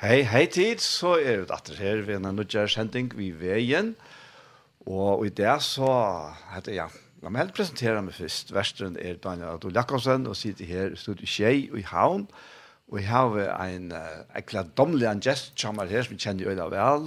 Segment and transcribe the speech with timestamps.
[0.00, 3.90] Hei, hei tid, så er vi datter her ved en nødgjør sending vi veien.
[4.88, 5.90] Og i det så
[6.54, 6.86] heter ja,
[7.20, 8.54] la meg helt presentere meg først.
[8.56, 12.24] Versteren er Daniel Adol Jakobsen og sitter her i studiet Kjei og i Havn.
[12.88, 13.36] Og jeg har
[13.66, 17.06] en uh, ekla domlig en gest som er her som vi kjenner i øyne vel.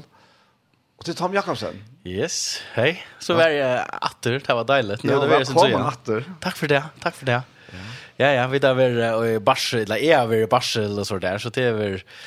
[1.01, 1.81] Og til Tom Jakobsen.
[2.05, 2.91] Yes, hei.
[3.17, 3.81] Så var jeg
[4.11, 4.99] atter, det var deilig.
[5.01, 6.29] Ja, velkommen atter.
[6.45, 7.41] Takk for det, takk for det.
[8.21, 9.01] Ja, ja, vi har vært
[9.33, 12.17] i barsel, eller jeg har vært i barsel og så der, så det er vært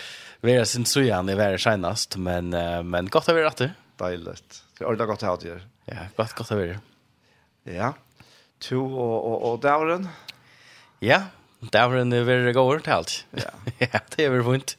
[0.47, 1.01] Vi är sin så
[1.31, 3.63] i värre senast, men, men gott att vi är rätt.
[3.97, 4.63] Dejligt.
[4.79, 5.61] Det är ordentligt gott att ha det.
[5.85, 6.77] Ja, gott, gott att vi.
[7.65, 7.95] Ja.
[8.59, 10.09] To och, och, och Davren?
[10.99, 11.23] Ja,
[11.61, 13.25] Davren är väldigt god till allt.
[13.31, 13.51] Ja.
[13.79, 14.77] ja, det är väl fint.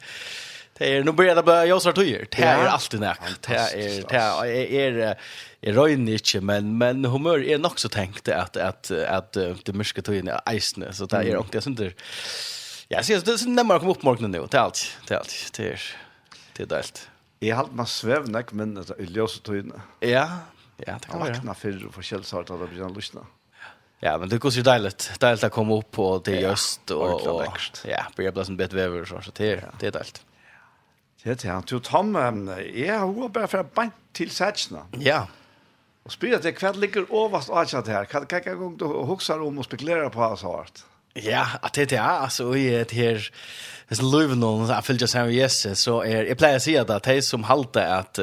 [0.78, 3.20] Det är nog börjar det bara jag så tog Det är alltid näck.
[3.48, 5.18] Det är det är är
[5.62, 10.06] är rön inte men men humör är nog så tänkt att att att det mycket
[10.06, 10.32] tog in i
[10.92, 11.92] så det är också inte
[12.88, 14.48] Ja, så det är nämmer kom upp morgonen nu.
[14.52, 14.98] Det är allt.
[15.08, 15.52] Det är allt.
[15.58, 15.82] Det är,
[16.54, 17.10] det är delt.
[17.40, 19.82] Jag har alltid svävna jag men i ljuset tøyene.
[20.00, 20.30] Ja,
[20.78, 21.34] ja, det kan vara.
[21.34, 23.26] Vakna för för forskjellsart att bli lyssna.
[24.00, 25.12] Ja, men det går så deiligt.
[25.20, 27.48] Deiligt att komma upp och det är just och, och,
[27.86, 30.26] ja, blir bli en bit väver så, så det, det är deiligt.
[31.24, 31.64] Det är han.
[31.68, 32.16] Du, Tom,
[32.74, 33.74] jag har bara för att
[34.12, 34.88] till sätsna.
[34.92, 35.28] Ja.
[36.04, 38.06] Och spyrir det, hva ligger overst av det här.
[38.06, 40.72] Kan kan jag gå och huxa om och spekulera på så hårt?
[40.78, 40.97] Ja.
[41.24, 43.32] Ja, att det är alltså i ett här
[43.88, 47.04] hvis är löven någon jag vill just säga yes så jeg pleier å si att
[47.04, 48.20] det som halta att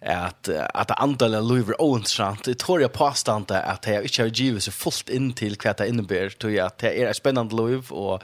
[0.00, 4.70] att att andre löver ointressant jeg tror jag påstånd att jeg inte har givet så
[4.70, 8.22] fullt in till hva det innebærer, tror jag att det är spännande og och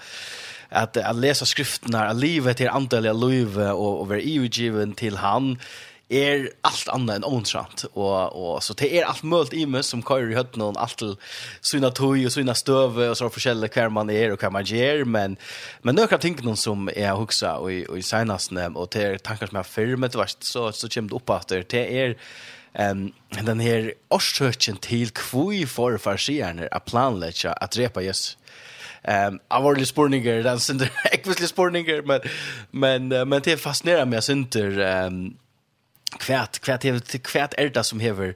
[0.68, 5.58] att att läsa skrifterna livet är antalet löv og och vara given till han
[6.10, 10.02] er allt annat än ontrant och och så det är allt möjligt i mig som
[10.02, 11.16] kör i hötten och allt till
[11.60, 15.04] sina toj och sina stöv och så förskälla kvar man är och kvar man ger.
[15.04, 15.36] Men
[15.82, 19.18] men några ting någon som är huxa och i och i senast och det är
[19.18, 22.16] tankar som jag filmat vart så så kommer det upp att det är
[22.74, 28.38] Ehm um, den här orsöken till kvui för farsierne att planlägga att repa just
[29.02, 32.20] Ehm um, avarlig spurningar den synder ekvislig spurningar men
[32.70, 35.36] men men det fascinerar mig synder, ehm um,
[36.18, 38.34] kvärt kvärt hever kvärt älta som hever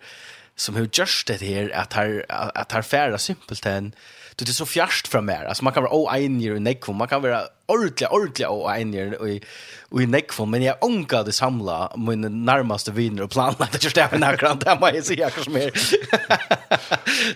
[0.57, 3.95] som hur just det här att har att har färra simpelt en
[4.37, 5.93] det är så fjärst från mer alltså man kan vara
[6.41, 10.75] year i neck man kan vara ordentlig, ordentlig og enig og, i nekvom, men jeg
[10.83, 14.91] ånka det samla mine nærmaste viner og planlagt at jeg steg på nærkran, det må
[14.91, 15.71] jeg si akkurat som er.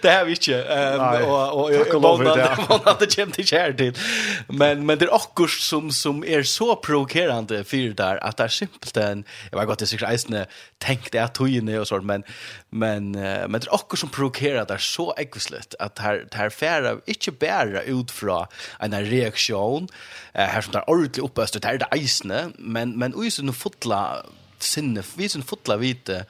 [0.02, 3.10] det har vi ikke, um, Nei, og, og, og, og det.
[3.14, 4.02] kommer til kjær til.
[4.50, 8.56] Men, men det er akkurat som, som er så provokerande fyrir der, at det er
[8.58, 10.44] simpelt en, jeg var godt, det er sikkert eisende
[10.82, 12.24] tenkt det er og sånt, men,
[12.70, 17.32] men, men det er också som provokerar det så ekvislet, at det här færa ikke
[17.32, 18.46] bæra ut fra
[18.82, 19.88] en reaksjon,
[20.32, 24.26] här som där ordentligt uppöst det är det isne men men oj så nu fotla
[24.58, 26.26] sinne vi sin fotla vite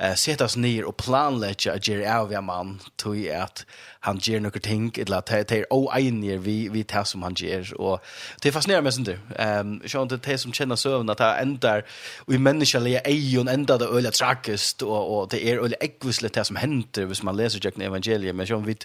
[0.00, 3.66] eh sätta oss ner och planlägga att göra av en man till att
[4.02, 7.80] han ger några ting eller att det är oeniga vi vi tar som han ger.
[7.80, 8.04] Och
[8.40, 11.84] det är fascinerande med sånt ehm så inte det som känner sövn att det ändar
[12.18, 16.44] och i människaliga ejon ändar det öliga tragiskt och och det är öliga ekvislet det
[16.44, 18.76] som händer hvis man läser Jack evangeliet men som vi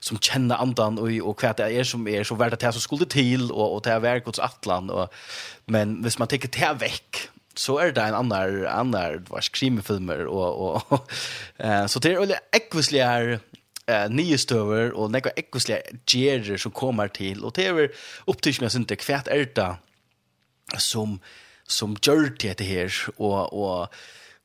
[0.00, 2.80] som känner andan och och kvärt det är som är så värt att det som
[2.80, 5.12] skulle till och och det är verkets atlan och
[5.66, 10.92] men hvis man tar det veck så är det en annan annan vars krimifilmer, och
[10.92, 11.10] och
[11.56, 13.40] eh så det är väl ekvisliga här
[13.86, 17.90] eh nya stöver och några ekvisliga gerer som kommer till och det är
[18.26, 19.76] upp till mig inte kvärt älta
[20.78, 21.20] som
[21.66, 23.94] som gör det här och och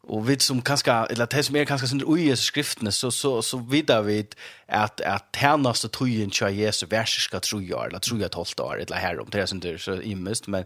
[0.09, 3.41] Och vi som kanske eller det som är kanske synd oj i skrifterna så så
[3.41, 4.35] så vidare vid
[4.67, 8.81] att att härnaste trojen kör Jesus vers ska tro jag eller tror jag 12 år
[8.81, 9.27] eller här om.
[9.31, 10.65] Det är synd så immest men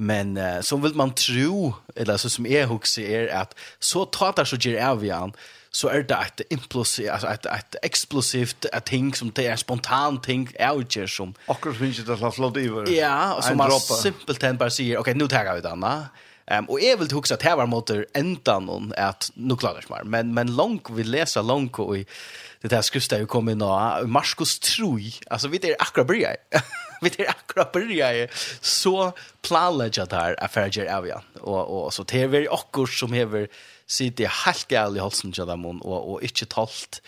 [0.00, 4.44] Men uh, så vill man tro, eller så som jag också är att så tatar
[4.44, 5.32] så ger av
[5.70, 10.22] så är det ett implosivt, alltså ett, ett explosivt ett ting som det är spontant
[10.22, 11.34] ting outger som...
[11.46, 15.00] Akkurat finns det att slå flott i Ja, och som man simpelt bara säger, okej
[15.00, 16.08] okay, nu tar vi den Anna.
[16.50, 19.80] Ehm um, och är väl huxa att här var motor ändan någon att nu klarar
[19.80, 20.02] smar.
[20.04, 22.06] Men men långt vi läser långt och i
[22.62, 25.12] det där skusta ju kommer nå Marcus Trui.
[25.30, 26.28] Alltså vi det är akra börja.
[27.00, 28.28] vi det är akra börja
[28.60, 31.22] så planlägga där affärer av ja.
[31.40, 33.48] Och och så det är väl också som hever
[33.86, 37.02] sitter helt gäll i halsen jag dem och och inte talt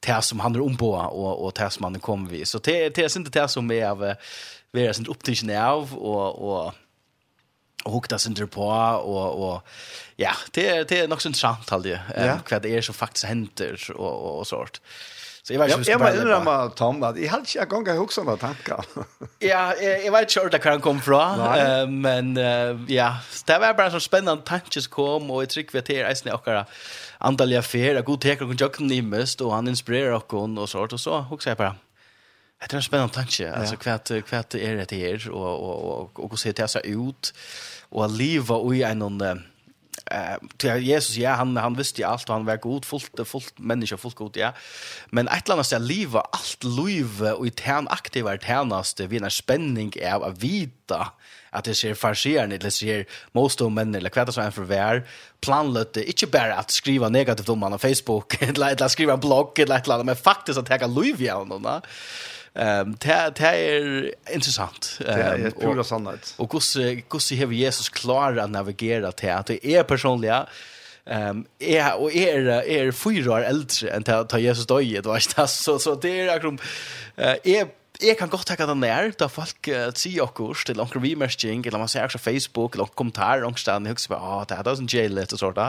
[0.00, 2.44] det som han om på och och det som han kommer vi.
[2.44, 4.14] Så det det är inte det som är av
[4.72, 6.74] vi är inte upptagna av och och
[7.84, 8.68] och hukta sin på
[9.04, 9.68] och och
[10.16, 11.88] ja, det är det är nog sånt sant alltså.
[12.14, 14.80] Eh vad det är som faktiskt händer och och sånt.
[15.42, 15.90] Så jag vet inte.
[15.90, 18.84] Jag var inne med Tom att jag hade inte gång jag också några tankar.
[19.38, 21.40] ja, jag jag vet inte hur det komma från.
[21.40, 23.16] Ehm men uh, ja,
[23.46, 26.32] det var bara så spännande tankar kom och jag tycker vi att det är snä
[26.32, 26.48] och
[27.18, 31.00] antal affärer, god teker och jocken ni mest och han inspirerar och och sånt och
[31.00, 31.74] så hooks jag bara.
[32.60, 33.52] Det är en spännande tanke.
[33.52, 37.34] Alltså kvart kvart är det här och och och och hur ser det så ut?
[37.88, 39.20] Och leva i en
[40.10, 43.58] eh till Jesus ja han han visste ju allt och han var god fullt fullt
[43.58, 44.52] människa fullt god ja
[45.06, 49.92] men ett land att leva allt liv och i tern aktiva ternaste vid en spänning
[49.96, 51.12] är att vita
[51.50, 55.08] att det ser farsieren eller ser most of män eller kvätta som en förvär
[55.40, 59.58] planlöt det inte bara att skriva negativt om man på Facebook eller att skriva blogg
[59.58, 61.80] eller ett land men faktiskt att ta lov igen då
[62.54, 64.98] Ehm det är intressant.
[64.98, 66.34] Det är pura sannhet.
[66.36, 67.02] Och hur
[67.36, 70.46] hur har Jesus klarat att navigera till att det är personliga
[71.10, 75.78] Ehm är och är är fyra år äldre än ta Jesus dog det var så
[75.78, 76.58] så det är liksom
[77.16, 81.02] eh är jeg kan godt takke den der, da folk uh, sier okkur til onker
[81.02, 84.44] remerking, eller man ser også Facebook, eller onker kommentarer, onker stedet, jeg husker bare, ah,
[84.46, 85.66] det er da sånn jailet og sånt da.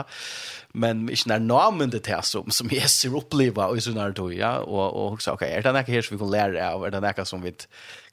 [0.78, 4.30] Men ikke nær namen det til som, som jeg ser oppleva i sånne her tog,
[4.36, 6.94] ja, og, og så, ok, er det noe her som vi kan lære av, er
[6.94, 7.54] det noe som vi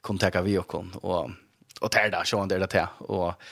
[0.04, 1.34] kan takke vi okkur, og,
[1.78, 3.50] og det er da, sånn det er det til, og,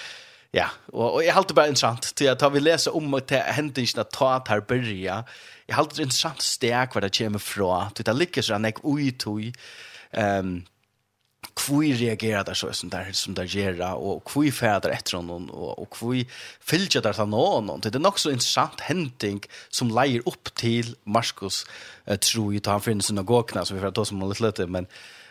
[0.56, 4.14] ja, og, og jeg halte bare interessant, til at vi leser om at hendingen at
[4.18, 5.22] ta tar byrja,
[5.66, 9.12] jeg halte det interessant steg hva det kommer fra, til det lykkes sånn, jeg ui
[9.14, 9.62] tog,
[10.16, 10.64] ehm
[11.56, 15.78] kvui reagerar där så som där som där gera och kvui färdar efter honom och
[15.78, 16.26] och kvui
[16.60, 21.66] fylgjer där han någon det är nog så intressant händing som lejer upp till Markus
[22.04, 24.66] eh, tror ju att han finns några gåkna så vi får ta som lite lite
[24.66, 24.86] men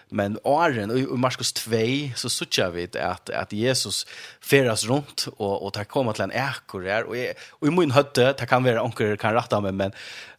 [0.10, 1.76] Men åren i Markus 2
[2.16, 4.06] så såg vi att att Jesus
[4.42, 7.92] färdas runt och och tar komma till en ekor där och i, och i min
[7.92, 9.92] hötte det kan vara onkel kan rätta mig men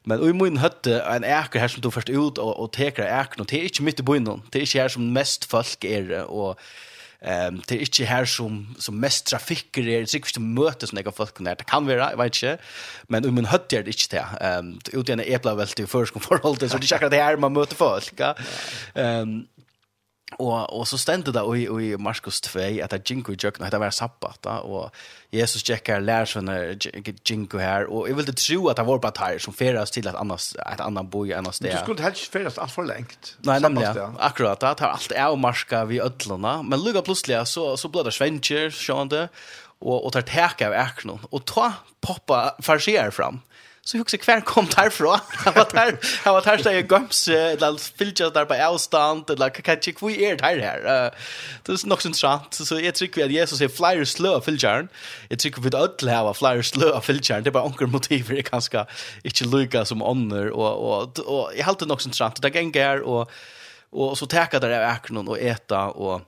[0.04, 3.40] men i min hötte en ekor här som du först ut och och tar ekor
[3.40, 6.22] och det är inte mitt i byn det är inte här som mest folk är
[6.22, 6.60] och
[7.20, 11.16] Ehm det är inte här som som mest trafiker är det säkert mötes några jag
[11.16, 12.58] folk när det kan vara jag vet inte
[13.02, 16.56] men om man hött det inte det ehm utan en äppla väl till förskon förhåll
[16.56, 18.34] så det är det här man möter folk ja.
[18.94, 19.46] Ehm
[20.38, 23.70] Och och så stendte det där i i Markus 2 att det jinko i jökna
[23.70, 24.90] det var sabbat da, och
[25.30, 26.58] Jesus checkar lärsarna
[27.24, 30.14] jinko här och jeg vill tro att det var bare tar som färas till et
[30.14, 31.70] annet, et annan bo i en sted.
[31.70, 31.76] där.
[31.76, 33.36] Det skulle helst färas allt för längt.
[33.38, 34.16] Nej, nämligen.
[34.18, 38.10] Akkurat det tar allt är och marska vi ødlene, men lugga plötsligt så så blöder
[38.10, 39.28] sväncher sjönde
[39.78, 43.40] och och tar täcka av ärknon och ta poppa farsier fram
[43.86, 45.18] så jag också kvar kom därifrån.
[45.30, 49.78] Han var där, han var där så gums eller filtrar där på avstånd eller kan
[49.82, 50.80] jag kvui är där här.
[51.62, 52.54] Det är nog intressant.
[52.54, 54.88] Så jag tycker att Jesus är flyer slö filtrar.
[55.28, 57.40] Jag tycker vi att alla har flyer slö filtrar.
[57.40, 58.86] Det är bara onkel motiv det kanske
[59.22, 62.42] inte lika som annor och och och jag håller nog intressant.
[62.42, 63.30] Det gänger och
[63.90, 66.20] och så täcka där är och äta och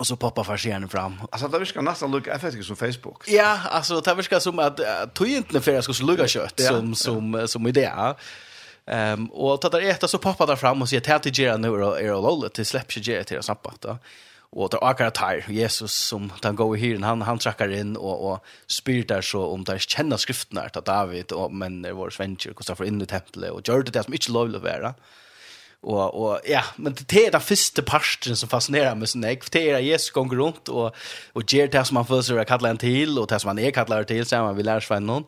[0.00, 1.20] Och så poppar försäljaren fram.
[1.30, 3.28] Alltså det viskar nästan lugga effektivt som Facebook.
[3.28, 4.80] Ja, alltså det viskar som att
[5.14, 7.46] tog inte för jag så lugga kött ja, som, som, ja.
[7.46, 7.90] som idé.
[8.86, 11.68] Ehm um, och tar det så poppar där fram och säger till till Gera nu
[11.68, 13.98] är är lollet till släpps Gera till sabbat då.
[14.50, 18.32] Och där akar tar Jesus som han går i hyren han han trackar in och
[18.32, 22.74] och spyr där så om där känner skrifterna att David och men det var kostar
[22.74, 24.78] för in i templet och gör det där som inte lovligt vara.
[24.78, 24.94] Mm
[25.82, 29.70] Og, og ja, men det er den första parten som fascinerar mig sånn, jeg det
[29.70, 30.94] är Jesus går rundt och
[31.32, 33.70] och ger det som man får å kalle en til, och det som han er
[33.70, 35.24] kallar til, så man vill lära sig någon.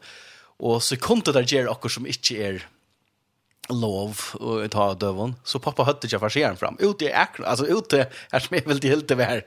[0.58, 2.62] Och så kom det där ger också som inte är
[3.70, 6.76] lov å ta dövon så pappa høtte jag farseren fram.
[6.80, 9.44] Ut i akkurat, alltså ute er som är väl det helt över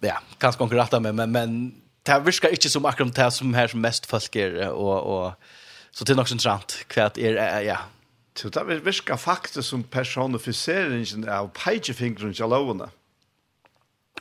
[0.00, 3.80] ja kanske konkurrera med men men det virker inte som akkurat det som här som
[3.80, 5.32] mest folk er, och och
[5.90, 7.78] så det är nog sånt sant kvärt är ja
[8.34, 12.88] Så det virker faktisk som personifiseringen av peikefingeren til lovene.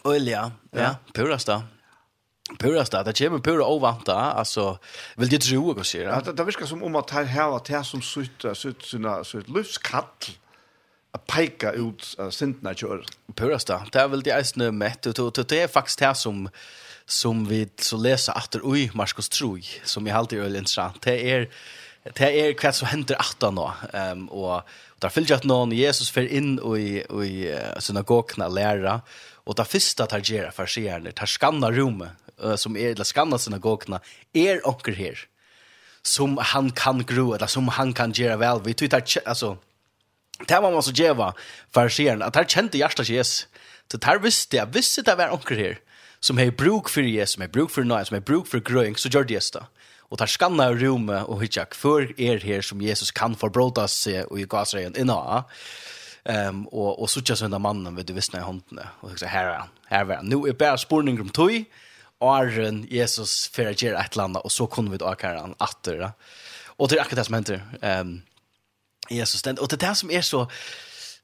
[0.05, 0.81] Olja, ja.
[0.81, 1.63] Ja, purast da.
[2.59, 3.01] Purast da.
[3.07, 4.35] Det kommer pura ovant da.
[4.37, 4.75] Altså,
[5.17, 6.13] vil de tro hva sier det?
[6.13, 10.31] Ja, det virker som om at her har det som sitt, sitt, sitt livskall
[11.13, 13.05] a peika ut uh, sintna kjør.
[13.37, 13.83] Purast da.
[13.93, 15.05] Det er vel de eisne mett.
[15.05, 16.47] Det er faktisk det som
[17.05, 21.01] som vi så leser atter ui Marskos Troi, som jeg alltid er interessant.
[21.03, 21.49] Det er
[22.03, 23.67] det er hva som hender at nå.
[23.95, 27.35] Um, og, og der fyllt at noen Jesus fer inn i, i
[27.79, 28.99] synagogene læra,
[29.47, 32.11] og det første at han gjør for skjerne, tar skanna rommet,
[32.43, 34.01] uh, som er, eller skanna synagogene,
[34.35, 35.21] er onker her,
[36.03, 38.59] som han kan gro, eller som han kan gjøre vel.
[38.65, 39.55] Vi tar, altså,
[40.43, 41.31] det var man så gjeva
[41.71, 43.47] for skjerne, at han kjente hjertet Jesus.
[43.91, 45.79] Så der visste jeg, visste det var onker her,
[46.23, 48.99] som har bruk for Jesus, som har bruk for noe, som har bruk for grøyng,
[48.99, 49.63] så gjør det Jesus
[50.13, 54.23] och tar skanna i rummet och hittar för er här som Jesus kan förbråta sig
[54.23, 55.43] och i gasrejen inna.
[56.25, 58.85] og, og och såtja såna mannen vid du visna i håndene.
[59.01, 60.29] Og så her er han, her er han.
[60.29, 61.65] Nå er bare spurning om tog
[62.21, 65.41] og Arren Jesus for å gjøre et eller annet, og så kunne vi da akkurat
[65.41, 65.97] han atter.
[65.97, 66.11] Da.
[66.77, 68.21] Og det er akkurat det som henter um,
[69.09, 70.45] Jesus den og det er det som er så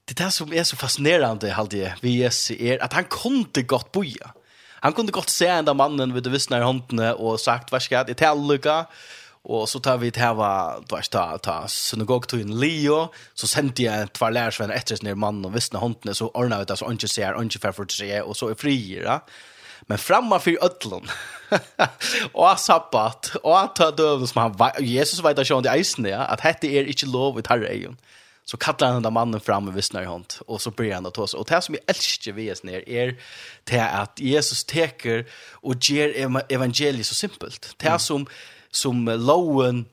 [0.09, 3.91] det er det som er så fascinerende, hade vi Jesus er at han kunde godt
[3.91, 4.33] boja
[4.81, 8.03] Han kunde gott se ända mannen vid det vissna i handen och sagt vad ska
[8.03, 8.85] det till Luca
[9.41, 13.83] och så tar vi till hava då ta ta synagog till en Leo så sände
[13.83, 17.41] jag två lärsvänner efter sin man och vissna handen så ordnade det så inte ser
[17.41, 19.25] inte för för sig och så är fri ja
[19.81, 21.07] men framma för ödlon
[22.31, 26.39] och sabbat och ta döv som han Jesus vet att sjön det isen ja att
[26.39, 27.73] hette er inte lov vid herre
[28.49, 31.05] så kallar han den där mannen fram med vissnar i hånd och så börjar han
[31.05, 31.33] att ta oss.
[31.33, 33.19] Och det som jag älskar vi oss ner är
[33.63, 37.75] det att Jesus teker och ger evangeliet så simpelt.
[37.77, 38.27] Det som,
[38.71, 39.85] som loven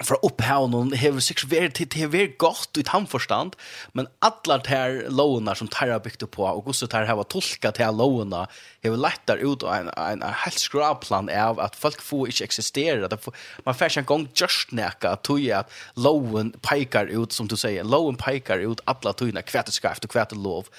[0.00, 3.58] fra opphavn og hever sikkert vært til det er godt ut han forstand,
[3.92, 7.84] men alle de her lovene som Terra bygd på, og hvordan Terra har tolket de
[7.84, 8.46] her lovene,
[8.80, 13.12] hever lettere der ut en, en, en helt skraplan av at folk får ikke eksistere.
[13.20, 15.70] Får, man får ikke en gang just nækka tog at
[16.00, 20.16] loven peikar ut, som du sier, loven peikar ut alle togene, hva det skal og
[20.16, 20.72] hva det lov.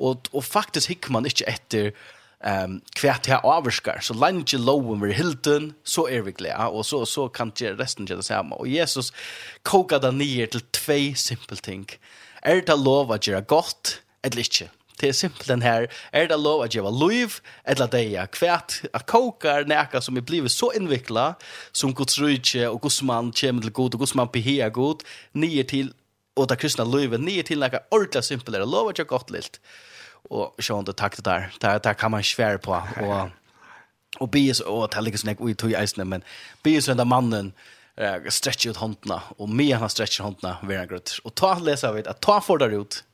[0.00, 1.92] Og, og faktisk hikker man ikke etter
[2.44, 4.00] um, kvært her avskar.
[4.00, 8.06] Så lunch lowen ved hilton så är vi glada og så, så kan det resten
[8.06, 8.56] gjøre det samme.
[8.56, 9.12] Og Jesus
[9.62, 11.88] kokar den ner til två simple ting.
[12.42, 14.70] Er det lov att göra gott eller inte
[15.00, 18.82] Det är simpelt den her, er det lov att gjøre liv, eller det är kvært,
[18.92, 21.34] att koka näka som er blivet så invikla
[21.72, 25.62] som Guds rike og Guds man kommer til god, og Guds man behär god, ner
[25.62, 25.92] til,
[26.36, 29.60] og det kristna livet, ner til nækka ordentlig simpelt, er lov att göra gott lilt
[30.28, 31.52] och sånt och det där.
[31.60, 33.28] Där där kan man svär på och
[34.18, 36.22] och be så och tälliga snack och tog isen men
[36.62, 37.52] be så den mannen
[37.96, 41.18] eh stretch ut handna och med han stretch handna vara grött.
[41.24, 43.04] Och ta läsa vi att ta for der ut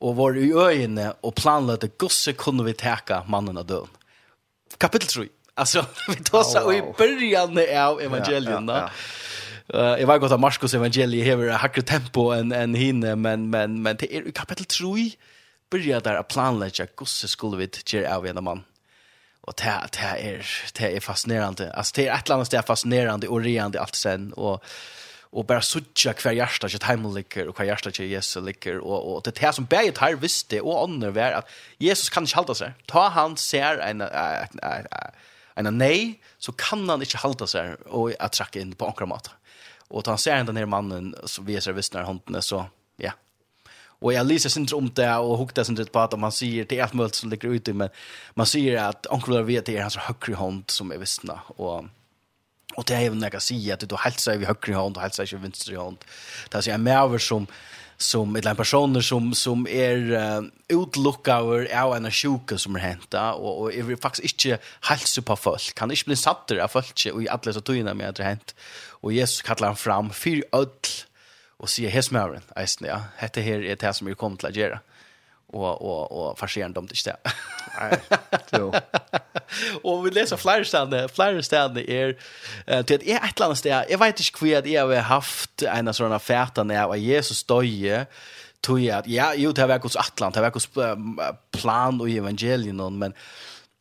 [0.00, 3.88] och var i ögonen och planlade gosse kunde vi täcka mannen av døden.
[4.78, 5.28] Kapitel 3.
[5.54, 8.90] Alltså vi tar så i början av evangelien då.
[9.74, 13.82] Eh jag var godt at Markus evangelie har hackre tempo än än hinne men men
[13.82, 15.10] men det är kapitel 3
[15.74, 18.64] börja där att planlägga gosse skulle vi ge av en man.
[19.40, 20.46] Och det det är
[20.78, 21.72] det är fascinerande.
[21.72, 24.64] Alltså det är ett annat det är fascinerande och reande allt sen och
[25.20, 28.78] och bara sucha kvar hjärta sitt ligger och kvar hjärsta sitt Jesus ligger.
[28.78, 32.36] och och det här som bäget här visste och andra var att Jesus kan inte
[32.36, 32.72] halta sig.
[32.86, 34.00] Ta han ser en
[35.54, 39.30] en nej så kan han inte halta sig och att tracka in på ankra mat.
[39.88, 42.66] Och han ser den där mannen så visar visst när handen så
[42.96, 43.12] ja,
[44.04, 46.84] Och jag lyser sin om det och hukta sin på att man säger det är
[47.02, 47.88] allt som ligger ute men
[48.34, 51.84] man säger att onkel vet det är hans högra hand som är vissna och
[52.74, 55.36] och det är även några säga att du hälsar vi högra hand och hälsar inte
[55.36, 55.96] vänster hand.
[56.48, 57.46] Det är så jag mer som
[57.96, 63.32] som ett land personer som som är uh, utlookover av en sjuka som är henta
[63.34, 67.22] och och är faktiskt inte hälsa på folk kan inte bli satt där folk och
[67.22, 68.54] i alla så tog med att det hänt
[69.02, 70.68] och Jesus kallar han fram för öll
[71.56, 72.42] och se hästmören.
[72.56, 73.00] Eisen, ja.
[73.16, 74.80] Hette här är det som vi kom till att göra.
[75.46, 77.16] Och och och farsera dem till stä.
[77.80, 78.00] Nej.
[78.52, 78.72] Jo.
[79.82, 82.18] Och vi läser flera ställen, flera ställen är
[82.66, 83.86] eh till ett ett annat ställe.
[83.90, 88.06] Jag vet inte hur jag har haft en sån färta när jag Jesus stöje
[88.60, 90.68] tog att ja, jo, det har varit hos Atlant, det har varit hos
[91.60, 93.14] plan och evangelien, men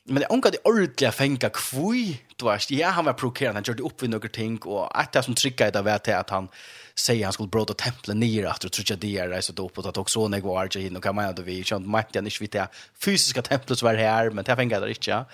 [0.06, 4.04] men det onkade ordentliga fänga kvui, du vet, ja, han var provokerande, han gjorde upp
[4.04, 6.48] vid några ting, och att det som tryckade det var till att han
[6.96, 9.98] säger han skulle bråta templet ner att och trodde det är reset upp och att
[9.98, 12.52] också när går jag in och kan man då vi känt makt jag inte vet
[12.52, 12.68] det
[13.06, 15.26] fysiska templet som var här men det fängade det inte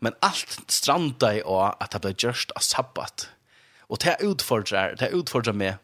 [0.00, 3.28] men allt strandade i att det blev just av sabbat.
[3.80, 5.76] Och det utfordrar det utfordrar mig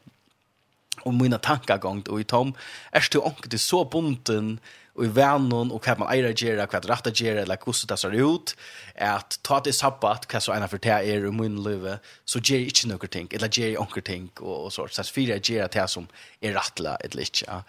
[1.00, 2.54] om mina tankar gångt och i tom.
[2.90, 4.60] Är det onkel så bunden
[4.96, 7.88] og i vännen og hva man äger gjøre, hva vad rett att göra, eller hvordan
[7.88, 8.54] det ser ut,
[8.94, 12.58] at ta det sabbat, hva så ena för det är i min liv, så gjør
[12.58, 14.88] jeg ikke noen ting, eller gjør jeg noen ting, og, och så.
[14.88, 16.08] Så att fyra gör det som
[16.42, 17.62] er rättla, eller ikke, ja.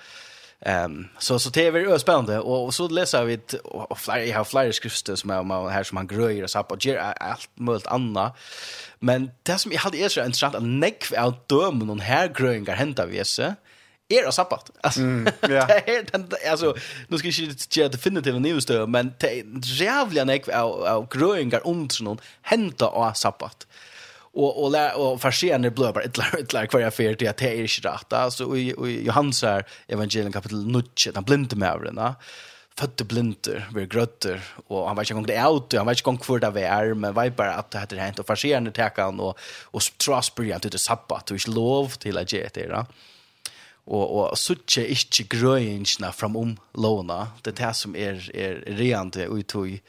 [0.66, 4.26] Um, så så det är väldigt spännande och, och så läser vi ett och flera
[4.26, 7.50] jag har flera skrifter som är här som han gröjer och så på ger allt
[7.56, 8.38] möjligt annat.
[9.00, 12.76] Men det som jag hade är så intressant att neck av dömen och här gröjningar
[12.76, 13.42] händer vi så.
[13.42, 13.54] Eh
[14.10, 14.72] era sabbat.
[14.82, 15.68] Alltså, mm, yeah.
[15.68, 16.76] det är den, alltså,
[17.08, 21.62] nu ska jag inte säga definitivt nyhetsstöd, men det är jävliga nekv av, av gröingar
[21.66, 23.68] under någon hända av sabbat.
[24.34, 27.30] Och, och, lär, och försener blir bara ett lär, ett lär kvar jag för till
[27.30, 28.14] att det är inte rätt.
[28.14, 30.84] Alltså, och, och Johans här, evangelium kapitel 9,
[31.14, 32.16] den blinde med övrarna,
[32.80, 36.10] fötte blinder, vi grötter, och han vet inte om det är ut, han vet inte
[36.10, 39.20] om hur det är, men vet bara att det heter hänt, och försener täcker han,
[39.20, 42.68] och, och trasbryr han till sabbat, och inte lov till att ge det.
[42.70, 42.86] Ja
[43.88, 49.46] og og søkje ikkje grøyingna framom låna det er det som er er reante og
[49.48, 49.80] tog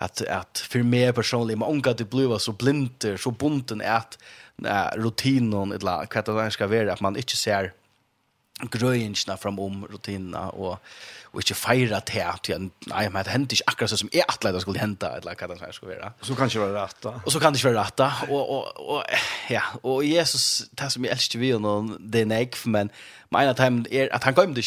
[0.00, 4.18] at at for meg personlig men unga du bluva så blinder så bunden at
[4.64, 7.72] uh, rutinon eller hva det skal være at man ikkje ser
[8.68, 10.78] grøyingsna fram om rutinna og,
[11.32, 14.58] og ikkje feira te at ja nei, men det hendte ikkje akkurat som jeg atleid
[14.60, 17.14] skulle henta eller kva det skulle vera så kan det ikke være rett da.
[17.24, 18.10] Og så kan det ikkje vera rett da.
[18.28, 19.16] Og, og, og,
[19.50, 22.92] ja, og Jesus, det som jeg elsker vi, og det er nek, men
[23.32, 24.66] mener time er, at han kom det.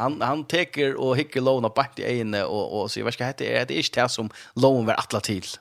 [0.00, 3.36] Han, han teker og hikker loven bak i øynene, og, og så hva skal jeg
[3.36, 5.54] hette, det ikkje ikke det som loven var atlet til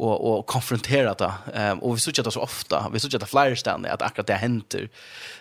[0.00, 1.32] och och konfrontera det.
[1.54, 2.90] Ehm och vi såg det så ofta.
[2.92, 4.88] Vi såg det flera ställen att akkurat det händer.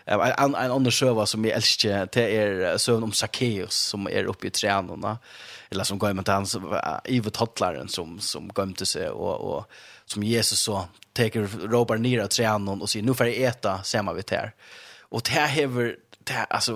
[0.05, 4.23] Um, en en annan server som jag älskar det är sömn om Zacchaeus som är
[4.23, 5.17] uppe i tränorna
[5.69, 6.57] eller som går med hans
[7.05, 9.65] Ivo Tottlaren som som gömde sig och och
[10.05, 14.13] som Jesus så tar robar ner av tränorna och säger nu får jag äta samma
[14.13, 14.53] vi här.
[15.11, 16.73] Och det här har det alltså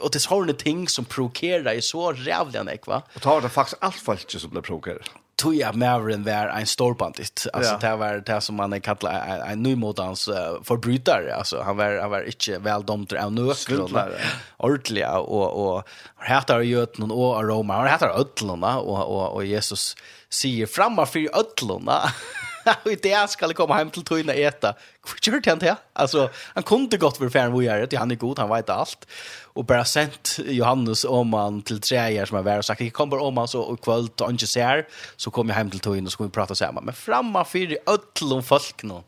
[0.00, 3.02] och det är såna ting som provokerar i så rävliga nek va.
[3.14, 5.04] Och tar det faktiskt allt folk som blir provokerade
[5.36, 7.46] tog jag Maverick var en storpantigt.
[7.52, 10.34] Alltså det var det som man kallar en nymodans uh,
[10.64, 11.34] förbrytare.
[11.34, 14.08] Alltså han var han var inte väl dömd av nökrarna.
[14.56, 17.74] Ordliga och och heter ju att någon och Roma.
[17.74, 19.96] Han heter ödlorna och och och Jesus
[20.30, 22.00] säger framför ödlorna.
[22.84, 24.74] Och det ska komma hem till Tuna äta.
[25.20, 25.76] Kör det inte.
[25.92, 27.96] Alltså han kunde gott för fan vad gör det.
[27.96, 29.06] Han är god, han vet allt.
[29.42, 33.18] Och bara sent Johannes om han till träjer som har varit och sagt jag kommer
[33.18, 36.12] om han så och kväll och inte ser så kommer jag hem till Tuna och
[36.12, 36.84] så kommer vi prata samman.
[36.84, 39.02] Men framma för öllum folk någon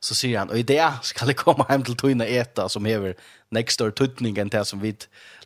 [0.00, 3.16] så säger han, och i det ska det komma hem till Tuna äta som hever
[3.48, 4.96] next door tutningen till som vi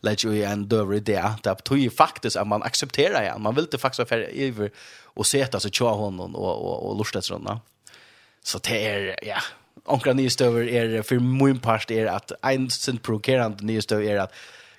[0.01, 1.25] lägger i en dövre idé.
[1.43, 3.43] Det är ju faktiskt att man accepterar igen.
[3.43, 4.71] Man vill inte faktiskt vara över
[5.15, 7.61] och sätta sig tjå honom och och och lustet såna.
[8.43, 9.39] Så det är ja,
[9.85, 14.35] onkra nystöver är för min part är att en sent provocerande nystöver är att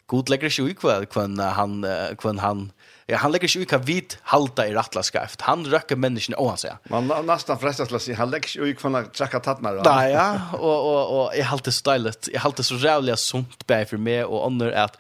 [0.05, 1.85] god lägger sig i kväll kvann han
[2.17, 2.71] kvann han
[3.11, 5.41] Ja, han lägger sig i vit halta i rattla skaft.
[5.41, 6.77] Han röcker människan och han säger.
[6.83, 9.81] Man nästan frestas att säga, han lägger sig i kvann att träcka tattnar.
[9.83, 12.27] Ja, ja, och, och, och jag halter stylet.
[12.33, 14.97] Jag halter så jävla sunt bä för mig och ånder att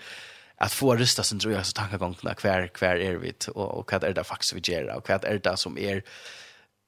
[0.61, 4.03] att få rösta sen tror jag så tankegångarna kvar kvar är vi och och vad
[4.03, 6.03] är det faktiskt vi gör och vad är det som är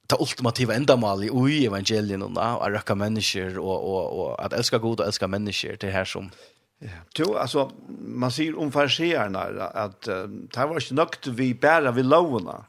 [0.08, 4.78] ta ultimativa ändamål i oj evangelien och att röka människor och och och att älska
[4.78, 6.32] god och älska människor till här som
[6.80, 9.40] Ja, jo, alltså man ser om fariséerna
[9.84, 12.66] att uh, det var inte nökt vi bära vi lovorna.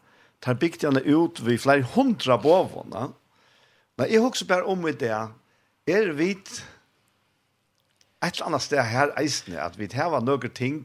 [0.46, 3.12] Det byggde han ut vi flera hundra bovorna.
[3.96, 5.28] Men jag har också bara om det.
[5.86, 6.38] Er vi
[8.24, 10.80] et eller annet sted her eisene, at vi har noen ting,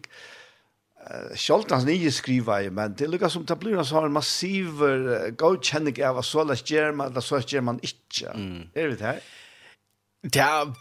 [1.05, 4.83] uh, selv hans nye skriva i, men det lukker som det blir en en massiv
[4.83, 8.35] uh, godkjenning av hva så lest gjør man, eller så lest gjør man ikke.
[8.35, 8.69] Mm.
[8.75, 9.19] Er det det her?
[10.23, 10.73] Det er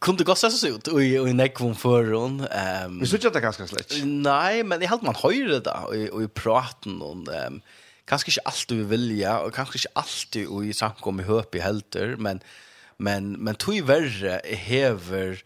[0.00, 2.40] kunde gå så så ut och i nekvon förron.
[2.40, 2.92] Ehm.
[2.92, 4.04] Um, Vi såg det ganska slett.
[4.04, 7.62] Nej, men det helt man höjer det och och i praten om ehm um,
[8.06, 12.16] kanske inte allt du vilja och kanske inte allt i samkom i höp i helter,
[12.18, 12.40] men
[12.98, 15.42] men men tog värre häver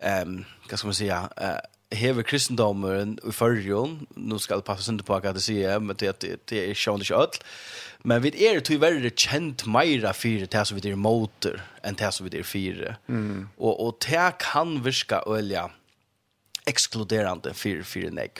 [0.00, 5.04] ehm vad ska man säga eh hever kristendomen i förrjon nu ska det passa inte
[5.04, 7.30] på att det säger men det det är sjön det öll
[7.98, 12.12] men vi är till väldigt känt mera för det som vi är motor än det
[12.12, 13.48] som vi är fyra mm.
[13.56, 15.70] och och det kan viska ölja
[16.66, 18.38] exkluderande för för neck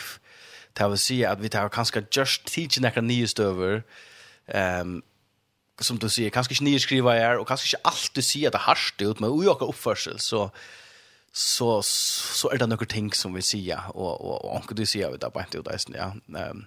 [0.72, 3.82] det vill säga att vi tar kanske just teaching några nya stöver
[4.82, 5.02] um,
[5.80, 8.58] som du säger kanske inte nya skriva är och kanske inte allt du säger det
[8.58, 10.50] harst ut men ojoka uppförsel så
[11.36, 15.10] så så är det några ting som vi ser och och och onkel du säger
[15.10, 16.12] vi där på inte det ja.
[16.38, 16.64] Ehm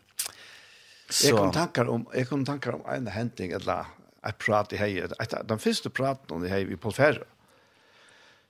[1.09, 3.85] så jag kom tankar om jag kom tankar om en händning eller
[4.21, 7.23] att prata hej att den första praten om det hej vi på färre.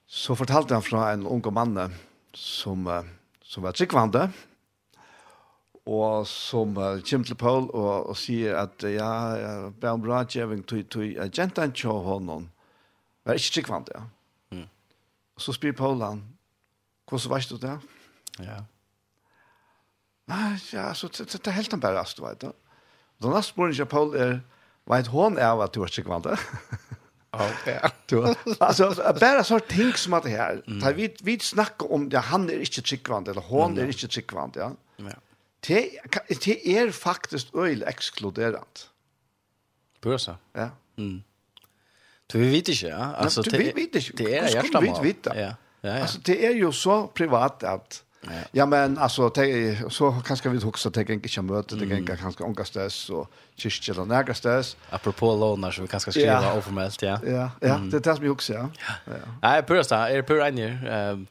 [0.07, 1.93] Så fortalte han från en ung man
[2.33, 3.03] som
[3.43, 4.31] som var tryggvande
[5.85, 10.67] og som uh, kommer til Paul og, og sier at ja, jeg ber om rådgjøving
[10.67, 12.49] til, til uh, jenten til honom.
[13.23, 14.01] Det er ikke tryggvande, ja.
[15.39, 16.19] Og så spyr Paul han,
[17.07, 17.77] hvordan veist du det?
[18.43, 18.57] Ja.
[20.27, 22.55] Nei, ja, så det er helt han bare, du vet Og
[23.23, 24.33] Den neste spørsmålet til Paul er,
[24.91, 26.35] vet hun er at du er sikkert vant det?
[27.31, 27.67] Ok.
[28.59, 30.83] Altså, bare så ting som at det her, mm.
[30.97, 34.71] vi, vi snakker om, ja, han er ikke sikkert eller hon er ikke sikkert ja.
[34.99, 35.15] Ja.
[35.67, 35.89] Det,
[36.43, 38.89] det er faktisk øyelig ekskluderende.
[40.01, 40.35] Bøsa?
[40.55, 40.69] Ja.
[40.97, 41.21] Mm.
[42.31, 43.15] Du vet inte, ja.
[43.15, 44.23] Alltså det vi vet inte.
[44.23, 45.01] Det är jag stammar.
[45.01, 45.25] Vi vet.
[45.25, 45.33] Ja.
[45.35, 46.01] Ja, ja.
[46.01, 48.29] Alltså det är ju så privat att Ja.
[48.51, 52.43] ja men alltså te, så kanske vi också tänker inte kan möta det kan kanske
[52.43, 54.77] ångastas och kyrkje eller nägastas.
[54.89, 56.57] Apropå lånar så vi kanske skriva ja.
[56.57, 57.19] oformellt ja.
[57.27, 57.89] Ja, ja, mm.
[57.89, 58.69] det tas vi också ja.
[59.05, 59.13] Ja.
[59.41, 60.67] Nej, pura det, är pura inne.
[60.89, 61.27] Ehm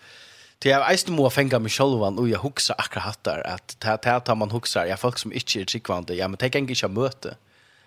[0.58, 4.20] Det är eisen må fänga mig själv och jag huxar akkurat där att det här
[4.20, 4.86] tar man huxar.
[4.86, 6.14] Jag folk som inte är tryggvande.
[6.14, 7.36] Ja, men tänk inte jag möter.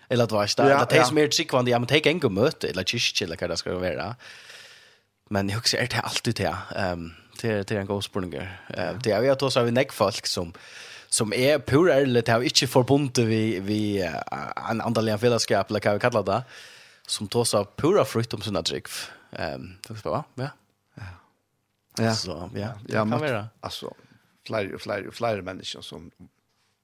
[0.08, 2.84] Eller du vet, det är som är tryggvande, ja men ta är inga möte, eller
[2.84, 4.16] kyrkje, eller vad det ska vara.
[5.28, 6.56] Men jag också är det alltid det,
[6.92, 8.30] um, till, till en god spårning.
[9.02, 10.52] Det är ju att oss har vi näck folk som
[11.08, 11.90] som är pur
[12.22, 14.02] det har inte förbundet vi vi
[14.70, 16.44] en annan fällskap eller vad vi kallar det
[17.06, 18.88] som tar sig pura frukt om sina dryck.
[19.32, 20.24] Ehm, um, va?
[20.34, 20.48] Ja.
[21.98, 22.14] Ja.
[22.14, 22.68] Så, ja.
[22.88, 23.48] Ja, kan men vara.
[23.60, 23.94] alltså
[24.46, 26.10] fler fler fler människor som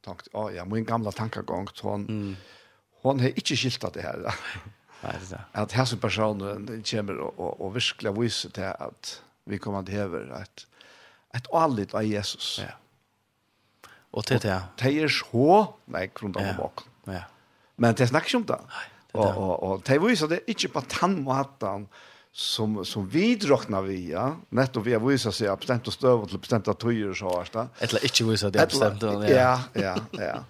[0.05, 2.37] tankt, ja, ja, min gamla tankegång hon mm
[3.05, 4.27] hon har ikke skiltet det her.
[5.05, 9.15] Nei, det er At hese personen kommer og, og, og virkelig viser til at
[9.49, 10.67] vi kommer til hever et,
[11.37, 12.59] et allit av Jesus.
[12.65, 12.75] Ja.
[14.13, 14.61] Og til det, ja.
[14.81, 15.49] Det er så,
[15.93, 16.85] nei, grunn av bak.
[17.07, 17.25] Ja.
[17.79, 18.61] Men det snakker ikke om det.
[18.73, 19.25] Nei, det er.
[19.25, 21.87] Og, og, og det viser det ikke på tannmåten
[22.39, 26.41] som som vi drakna vi ja nettopp vi har viser seg bestemt og støv och
[26.41, 29.97] bestemt till tøyer og så här sta eller inte visar det bestämt ja ja ja,
[30.13, 30.45] ja.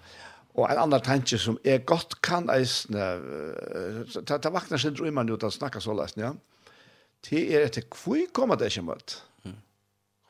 [0.57, 3.05] Og en annan tanke som er godt kan eisne,
[4.15, 6.33] det, det vaknar sin drøyman ut av snakka så leisne, ja.
[7.29, 9.19] Det er etter, hvor kommer det ikke møtt?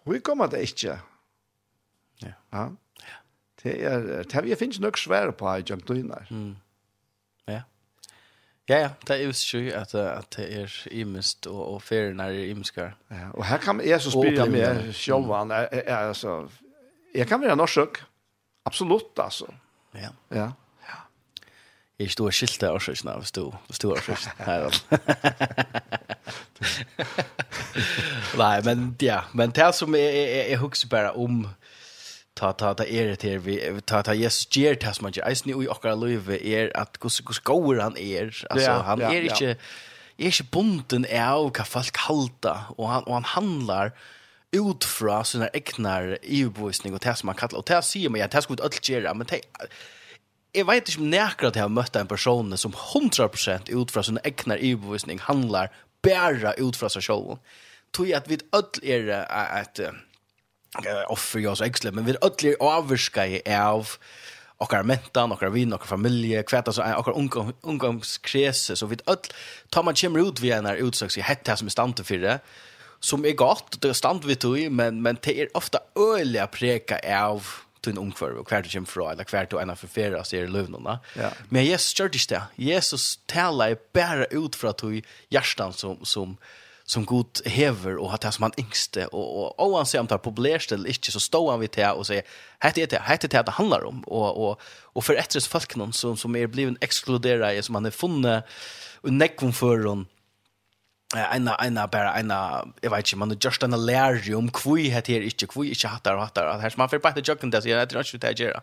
[0.03, 0.95] Hvor kommer det ikke?
[2.23, 2.33] Ja.
[2.53, 2.63] ja.
[3.63, 6.25] Det er, det vi finnes nok svære på i gjentunar.
[6.31, 6.55] Mm.
[7.47, 7.61] Ja.
[8.69, 12.33] Ja, ja, det er jo ikke at, at det er imest, og, og ferien er
[12.49, 12.95] imeskar.
[13.11, 16.43] Ja, og her kan jeg så spyrja meg sjåvan, altså,
[17.15, 18.03] jeg kan være norsk,
[18.65, 19.49] absolutt, altså.
[19.49, 20.09] Mm Ja.
[20.31, 20.51] Ja.
[20.89, 20.95] Ja.
[21.99, 24.29] Jeg stod og skilte av seg, hvis du, hvis du var sørst.
[28.39, 31.47] Nei, men ja, men det som jeg, jeg, jeg husker bare om
[32.39, 35.51] ta ta ta er det vi ta ta yes ger ta som man gjør eisen
[35.51, 39.57] i okkar løve er att hur hur går han er Ja, han er ikke
[40.17, 43.91] är inte bunden av vad folk halta och han och han handlar
[44.55, 48.27] ut fra sina egnar EU-bevisning og det som man kallar, og det sier man, ja,
[48.31, 49.43] det skal vi alt gjøre, men det,
[50.55, 54.03] jeg vet ikke om nekker at jeg har møtt en person som 100% ut fra
[54.05, 55.69] sina egnar EU-bevisning handlar
[56.05, 57.37] bæra ut fra seg selv.
[57.93, 59.11] Tog at vi alt er
[59.59, 59.83] et
[61.09, 63.97] offer, ja, så eksle, men vi alt er avvurskai av
[64.59, 69.29] okkar mentan, okkar vin, okkar familje, kvæta så okkar ungdom, ungdomskrese, så vi öll,
[69.71, 72.37] tar man kjemmer ut via en utsøks i hett som er stante fyrir det,
[72.99, 76.99] som er godt, det er stand vi tog, men, men det är ofta öliga preka
[76.99, 77.47] av
[77.81, 79.75] till en ungkvar och du kommer fra, eller hver du er en av
[80.23, 80.99] så er det løvnene.
[81.15, 81.29] Ja.
[81.49, 82.41] Men Jesus gjør det inte.
[82.55, 86.37] Jesus talar bara ut fra att i hjärtan som, som,
[86.83, 90.23] som god hever och att det som han yngste och, han sier om det er
[90.23, 92.23] populært eller inte så står han vid det och säger
[92.59, 94.61] hette er det hette er det det handler om och, och,
[94.93, 98.43] och för etterets folk som, som er blivit ekskluderet, som han har funnet,
[99.01, 100.07] och nekvom for honom
[101.15, 105.21] ena ena bara ena jag vet inte man just en lärare om kvui het här
[105.21, 107.89] inte kvui inte hattar och hattar att här man för bara jocken där så jag
[107.89, 108.61] tror inte det gör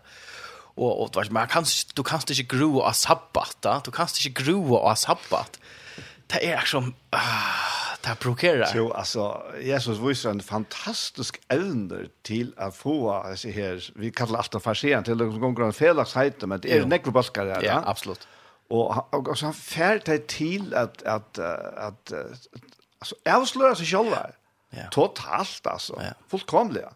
[0.76, 4.74] och och vad man kan du kan inte gro och sabbat du kan inte gro
[4.74, 5.61] och sabbat
[6.26, 12.76] det är som ah det blockerar så altså Jesus visar en fantastisk evner til att
[12.76, 16.72] få så her vi kallar alt det för sent till någon gång felaktigheter men det
[16.72, 18.28] är nekrobaskar ja absolut
[18.70, 22.48] Och og, og så han färd det till att att att, altså
[22.98, 24.31] alltså avslöja selv själva.
[24.70, 24.88] Ja.
[24.90, 25.94] Totalt alltså.
[26.00, 26.12] Ja.
[26.29, 26.83] Fullkomligt.
[26.83, 26.90] Ja.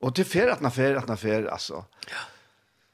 [0.00, 1.84] Och det färd att när färd att när färd alltså.
[2.08, 2.16] Ja.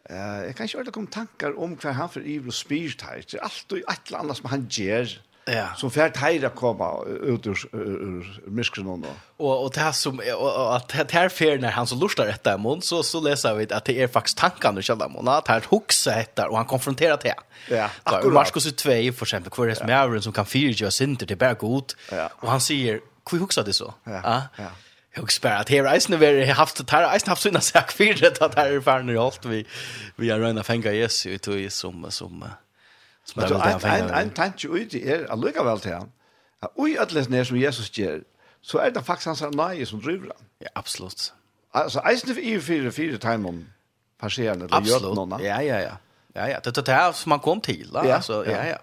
[0.05, 3.25] Eh, uh, jag kan inte ordentligt komma tankar om hva han för evil spirit här.
[3.31, 5.75] Det är allt och eller annet som han ger ja.
[5.77, 8.41] som färt hejra komma ut ur, ur, ur
[8.77, 8.99] och
[9.37, 12.55] och och det här som och att det här fer när han så lustar detta
[12.55, 15.65] imon, så så läser vi att det är faktiskt tankarna och själva imon, att här
[15.71, 17.35] huxa heter och han konfronterar det.
[17.69, 17.89] Ja.
[18.23, 21.55] Så Markus 2 för exempel kvar det som är som kan fyrja det till berg
[21.55, 22.31] god Ja.
[22.33, 23.01] och han säger
[23.31, 23.95] hur huxar det så?
[24.05, 24.43] Ja.
[24.57, 24.65] Ja.
[25.15, 28.43] Jag spär att här är har haft det här är haft såna sak för det
[28.43, 29.67] att här är fan i allt vi
[30.17, 32.45] vi har röna fänga Jesu i tog som som
[33.37, 36.13] Men så en, en, en tanke ut i er, allikevel til han,
[36.63, 38.21] at ui atles ned som Jesus gjør,
[38.63, 40.47] så er det faktisk hans nøye som driver han.
[40.61, 41.33] Ja, absolutt.
[41.75, 43.69] Altså, eisen i fire, fire timen,
[44.21, 45.41] passerende, eller gjør noen.
[45.41, 45.97] Ja, ja, ja.
[46.35, 47.91] Ja, ja, det är det som man kom till.
[47.95, 48.77] Ja, alltså, ja, ja.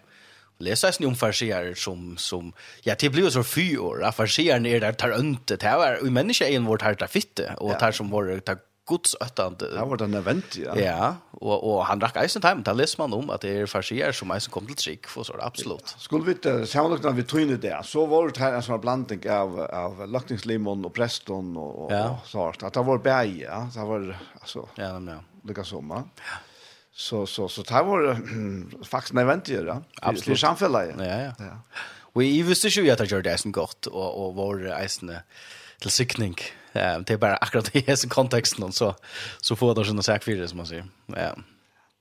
[0.60, 4.12] Läsa sig om farsier som, som, ja, det blir så fyra år.
[4.12, 7.54] Farsier är där tar inte Det var ju människa en vårt här där fitte.
[7.58, 9.68] Och tar som vår tar Guds godsøttande.
[9.76, 10.76] Ja, var den event, ja.
[10.80, 11.08] Ja,
[11.42, 14.32] og, og han rakk eisen time, da leser man om at det er farsier som
[14.36, 15.94] eisen kom til trygg, for så er det absolutt.
[16.00, 19.60] Skulle vi ikke sammenlagt vi trynet det, så var det her en sånn blanding av,
[19.68, 22.04] av løkningslimon og preston og, og, ja.
[22.14, 22.64] og sånt.
[22.68, 23.62] At det var bæg, ja.
[23.74, 25.22] Det var, altså, ja, ja.
[25.48, 26.44] lykka som, Ja.
[26.98, 28.08] Så, så, så det var
[28.92, 29.76] faktisk nødvendig, ja.
[30.02, 30.24] Absolutt.
[30.24, 31.18] for, er samfunnet, ja.
[31.28, 31.84] Ja, ja.
[32.16, 35.12] Og jeg visste ikke at jeg gjør det eisen godt, og, og vår eisen
[35.84, 36.40] til sikning.
[36.42, 38.96] Ja Eh det är bara akkurat i hela kontexten så
[39.42, 40.86] så får det såna sak för som man säger.
[41.06, 41.36] Ja.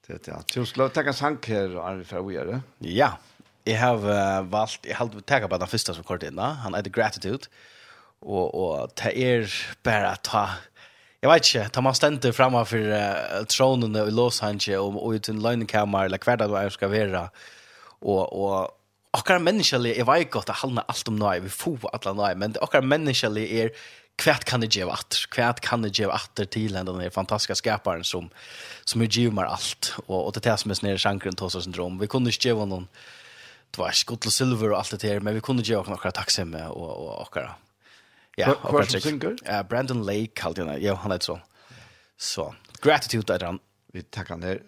[0.07, 0.43] Det ja.
[0.55, 2.61] Du skulle ta en sank här Arne för vi är.
[2.79, 3.19] Ja.
[3.65, 6.57] Jag har valt jag har tagit på den första som kort innan.
[6.57, 7.45] Han heter Gratitude.
[8.21, 10.49] Och och ta er bara ta
[11.21, 15.29] Jag vet inte, tar man ständigt framme för uh, tronen i Los Angeles och, ut
[15.29, 17.31] i en lögnkammare eller kvar där du ska vara.
[18.01, 18.77] Och, och
[19.17, 22.57] okkar menneskelig, jeg vet godt at halna alt om noe, vi få alla noe, men
[22.63, 23.71] okkar menneskelig er
[24.17, 28.05] kvärt kan det ge atter, kvärt kan det ge atter til den der fantastiska skaparen
[28.05, 28.31] som
[28.85, 31.99] som er ger mig allt och och det där som är nere sjankren tossa syndrom.
[31.99, 32.89] Vi kunde inte ge noen,
[33.71, 36.11] det var skott och silver og allt det där men vi kunde ge också några
[36.11, 37.37] taxi med och och och
[38.37, 38.57] ja
[38.89, 39.37] synger?
[39.45, 41.41] eh Brandon Lake kallade han ja han heter så
[42.19, 43.61] så gratitude er han
[43.93, 44.59] vi tackar han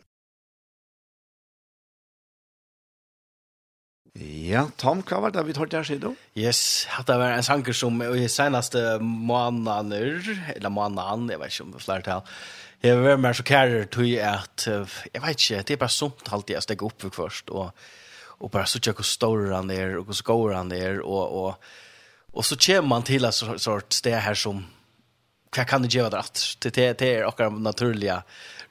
[4.17, 6.17] Ja, Tom, hva var det vi tar der siden?
[6.39, 10.23] Yes, det var en sanger som i senaste månader,
[10.57, 12.23] eller månaden, jeg vet ikke om det er flere tal,
[12.83, 16.57] jeg var mer så kærer til at, jeg vet ikke, det er bare sånt alltid
[16.57, 17.75] jeg stekker opp først, og,
[18.39, 21.71] og bare så hvor stor han er, og hvor skår han er, og, og,
[22.33, 24.65] og så kommer man til et sort sted her som,
[25.55, 26.47] hva kan du gjøre det at?
[26.63, 28.23] Det, det er akkurat naturlige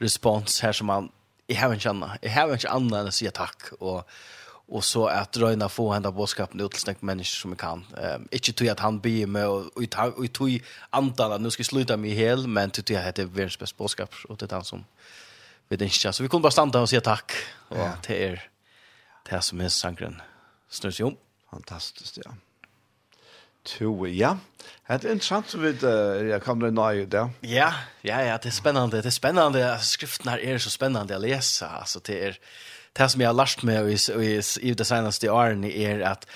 [0.02, 1.12] respons her som man,
[1.48, 4.37] jeg har ikke annet, jeg har ikke annet enn å si takk, og, og
[4.70, 7.86] och så att röna få hända bådskapen ut til snakk människor som vi kan.
[7.98, 9.78] Ehm inte tog at han be med och
[10.18, 13.78] och tog antal nu ska sluta med hel men tog at det er världens best
[13.78, 14.86] bådskap, og det han som
[15.70, 17.32] vet inte så vi kunde bara stanna och säga tack
[17.70, 17.94] och ja.
[18.04, 18.50] till er
[19.30, 19.70] det som är
[20.70, 21.18] snur seg om.
[21.52, 22.32] Fantastiskt ja.
[23.64, 24.38] To, ja.
[24.88, 27.30] Det är intressant så vid uh, jag kommer nøye ju.
[27.42, 29.02] Ja, ja ja, det är spännande.
[29.02, 29.80] Det är spännande.
[29.82, 31.68] Skriften her er så spännande å lese.
[31.68, 32.40] Alltså det er
[32.98, 36.28] det som jag har lärt mig i, i, i det senaste åren är att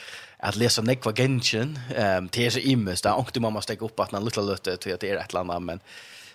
[0.44, 3.86] att läsa nekva genshin ehm um, det er så immest Det och du mamma stäcka
[3.86, 5.80] upp att man lilla lötte till att det är ett land men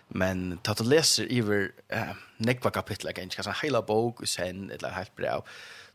[0.09, 4.71] men ta att läsa iver eh, nekva kapitel genshin kanskje en hela bok och sen
[4.71, 5.17] eller helt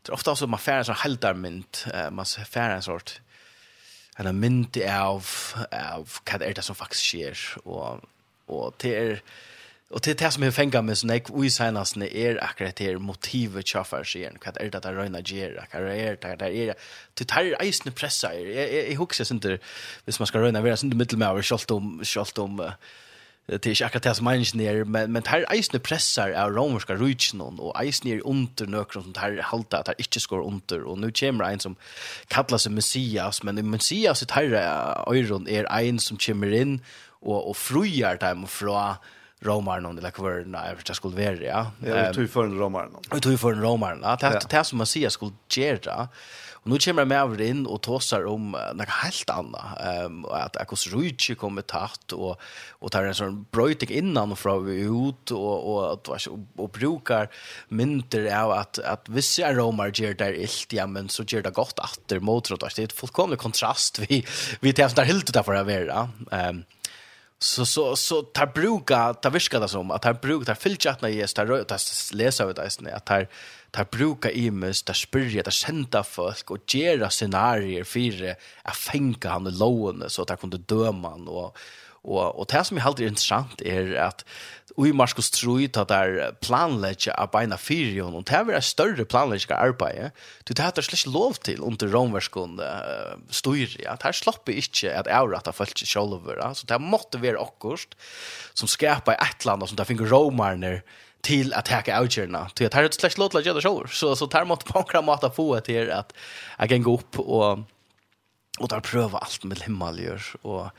[0.02, 3.20] Det er ofta så man färdas en heldarmynt eh, man färdas en sort
[4.18, 5.26] en mynd av
[5.72, 8.00] av hva det er det som faktisk skjer, och
[8.46, 9.22] och det er,
[9.92, 13.68] Og til det som jeg fengar meg sånn, jeg ui senastene er akkurat er motivet
[13.68, 16.72] tjaffar sier, hva er det der røyna gjer, hva er det der er,
[17.12, 19.60] til det tar eisne pressa er, jeg husker sinter,
[20.06, 22.64] hvis man skal røyna vera sinter middelmauer, kjolt om, kjolt om,
[23.52, 26.54] det er ikke akkurat det som menneskene er, men, men det er eisne pressar av
[26.56, 30.44] romerska rujtjen, og eisne er under nøkron som det er halda, det er ikke skår
[30.46, 31.80] under, og nu kommer en som
[32.32, 36.78] kallar seg Messias, men Messias i tarra øyron er en som kommer inn,
[37.20, 38.94] og, og frujar dem fra,
[39.42, 41.70] romaren eller kvar nej för det skulle vara ja.
[41.86, 42.90] Jag tog för en romaren.
[43.10, 44.00] Jag tog för en romaren.
[44.02, 46.08] Ja, det det som man säger skulle göra.
[46.64, 49.80] Och nu kommer med över in och tossar om något helt annat.
[49.80, 54.68] Ehm att Akos Ruichi kommer tatt och och tar en sån bröjtig innan och från
[54.68, 57.28] ut och och att och, och brukar
[57.68, 61.78] mynter av att att vissa romar ger där illt ja men så ger det gott
[61.78, 62.56] åter mot det.
[62.76, 64.26] Det är ett fullkomlig kontrast vi
[64.60, 66.08] vi tävlar helt utanför det här.
[66.30, 66.64] Ehm
[67.42, 71.26] så så så tar bruka tar viska det som att han brukar tar fyllchatna i
[71.26, 73.28] tar tar läsa ut det att tar
[73.70, 79.16] tar bruka i mus tar spyrja tar sända folk och gera scenarier för att fänga
[79.24, 81.56] han i lån så att han kunde döma han och
[82.02, 84.24] Og, og det som er alltid interessant er at
[84.80, 89.54] i Marskos Troi tar der planlegge av beina fyrion, og det er et større planlegge
[89.54, 90.16] arbeid,
[90.48, 93.94] du tar det slik lov til under romverskon uh, styr, ja.
[94.00, 96.50] det er slipper ikke at avrata folk ikke sjolver, ja.
[96.56, 97.94] så det måtte være akkurat
[98.54, 100.74] som skapar et land som det finner romarne
[101.22, 102.48] til at hacka outjerna.
[102.50, 104.82] Så det er slik lov til å gjøre det sjolver, så, så det måtte på
[104.82, 106.10] en måte få til at
[106.56, 107.62] jeg kan gå opp og,
[108.58, 110.70] og der prøve alt med himmelgjør, og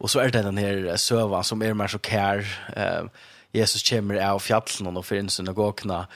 [0.00, 2.46] Och så är det den här sövan som är mer så kær.
[2.76, 3.04] Eh,
[3.52, 6.06] Jesus kommer av fjallen och för en synagogna.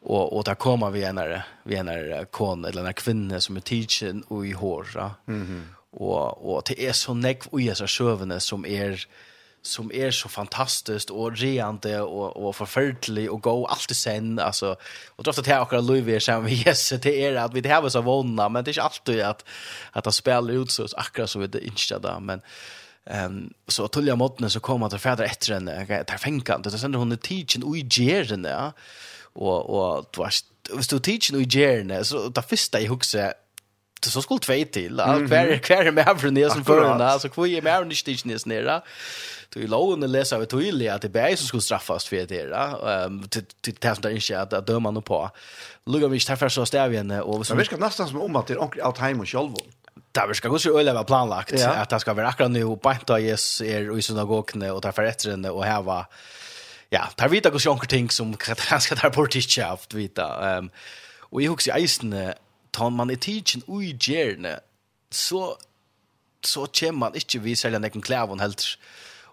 [0.00, 1.20] Och, och där kommer vi en,
[1.64, 4.88] vi en kon eller en kvinna som är tidsen och i hår.
[4.94, 5.14] Ja?
[5.28, 5.76] Mm -hmm.
[5.90, 9.06] och, och det er så nekv och Jesus søvende som är
[9.62, 14.76] som är så fantastiskt och reande och och forferdelig och gå alt i sen alltså
[15.16, 17.68] och då att jag och Louis er sammen med yes det är att vi det
[17.68, 19.44] har så vunna men det är ikke alltid att
[19.92, 22.40] att det spiller ut så akkurat så vi det inte men
[23.06, 27.16] Ehm så tullja modne så kommer att fäder efter en där fänkan det sen hon
[27.16, 28.72] teachen i geren ja
[29.32, 33.32] och och du vet hvis du teachen i geren så det första i huxa
[34.00, 37.28] det så skulle två till att kvar kvar med över ner som förrän där så
[37.28, 38.82] kvar med över ner ner nere
[39.48, 42.46] du i lån och läsa vi till att det bäst som skulle straffas för det
[42.46, 45.30] där ehm till till där inte att döma någon på
[45.84, 48.54] lugga vi tar för så stävjen och så vi ska nästan som om att det
[48.54, 49.26] är onkel Altheim och
[50.12, 51.68] där vi ska gå så öle var planlagt ja.
[51.68, 55.30] att det ska vara akkurat nu och banta yes är i synagogene och därför efter
[55.30, 56.06] den och här var
[56.90, 58.36] ja, tar vita går sjönker ting som
[58.70, 60.50] ganska där på i haft vita.
[60.50, 60.70] Ehm um,
[61.28, 62.32] och i hooks i isen
[62.70, 63.92] tar man i tiden och i
[65.10, 65.56] så
[66.44, 68.64] så kommer man inte vi sälja någon klävon helt.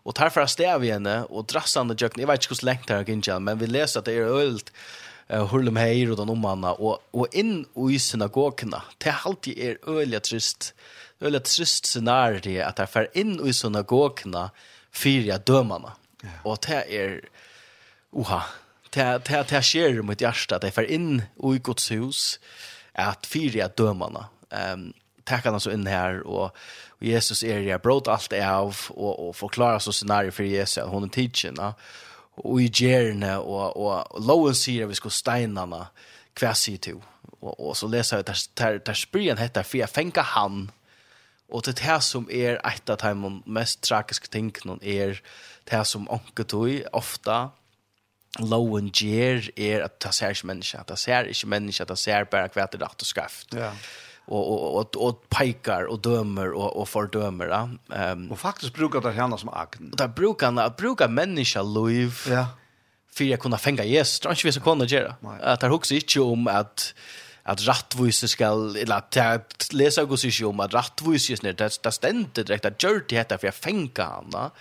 [0.05, 2.21] Och därför stäv vi henne och drassande jökna.
[2.21, 4.71] Jag vet inte hur länge det har men vi läser att det är ölt
[5.29, 9.79] uh, hurlum heir og den omanna, og, og inn i synagogene, det er alltid er
[9.87, 10.73] øyelig trist,
[11.21, 14.49] øyelig trist scenarie at det fer inn i synagogene
[14.93, 15.95] fyrir dømene.
[16.23, 16.35] Ja.
[16.47, 17.15] Og det er,
[18.13, 18.43] oha.
[18.93, 22.25] det, det, det skjer mot hjertet, det fer inn i Guds hus,
[22.93, 24.27] at fyrir dømene.
[24.53, 24.91] Um,
[25.25, 26.57] tack han så inn her här och,
[26.99, 31.07] Jesus är det bröt allt av och, och förklara så scenario för Jesus hon är
[31.07, 31.53] teaching.
[31.57, 31.73] Ja
[32.41, 35.83] og i gjerne, og, og loven sier vi skal steinene,
[36.39, 37.01] hva sier du?
[37.43, 40.69] Og, og så leser jeg, der, der, der spyrer heter, for jeg fengar han,
[41.53, 45.19] og det er det som er et av de mest tragiske tingene, er
[45.69, 47.35] det som anker tog, ofte,
[48.41, 52.49] loven gjør, er at det ser ikke mennesker, det ser ikke mennesker, det ser bare
[52.49, 53.53] hva det er rett og skreft.
[53.53, 53.69] Ja.
[53.69, 57.69] Yeah och och och pekar och dömer och och fördömer va.
[57.93, 59.91] Ehm och faktiskt brukar det hända som akten.
[59.91, 62.13] Och där brukar han brukar människa liv.
[62.29, 62.47] Ja.
[63.11, 64.19] För jag kunde fänga Jesus.
[64.19, 65.15] Tror inte vi så kunde göra.
[65.41, 66.93] Att det också inte om att
[67.45, 72.43] att rättvisa ska eller att läsa Guds ord om att rättvisa är det det ständer
[72.43, 74.51] direkt att gör det heter för jag fänga han.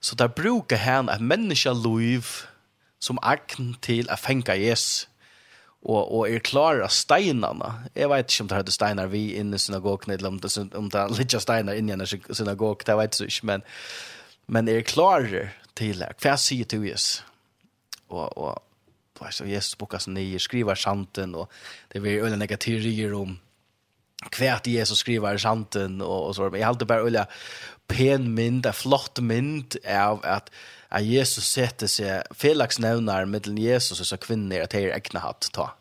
[0.00, 2.26] Så där brukar han att människa liv
[2.98, 5.08] som akten till att fänga Jesus
[5.84, 7.82] och och är klara stenarna.
[7.94, 10.88] Jag vet inte om det hade stenar vi inne i synagogen eller om det om
[10.88, 12.82] det lite stenar inne i synagogen.
[12.86, 13.62] Det vet jag inte men
[14.46, 16.12] men är klara till det.
[16.18, 17.22] För jag ser till Jesus.
[18.08, 18.58] Och och
[19.18, 21.52] fast så Jesus bokas nye skriver santen och
[21.88, 23.38] det blir öle negativerier om
[24.30, 27.26] kvärt Jesus skriver santen och og så men jag har alltid bara
[27.86, 30.50] pen mynd, flott mynd av att
[30.94, 35.50] at Jesus setter seg felaksnevnar mellom Jesus og så kvinner at det er egna hatt
[35.54, 35.72] ta.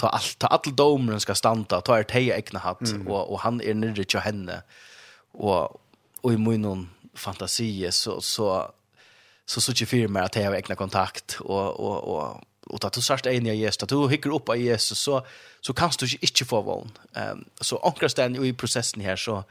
[0.00, 3.06] Ta alt, ta all domeren skal standa, ta er det egna hatt, mm.
[3.06, 4.62] og, og han er nyrre til henne.
[5.34, 5.80] Og,
[6.22, 8.50] og i munnen fantasi så, så,
[9.46, 12.92] så så ikke fyrer meg at det har egna kontakt, og, og, og och att
[12.92, 15.26] du sørst är i Jesus, att du hikker opp av Jesus så,
[15.60, 16.90] så kan du inte få vån.
[17.14, 19.44] Um, så omkring i processen här så,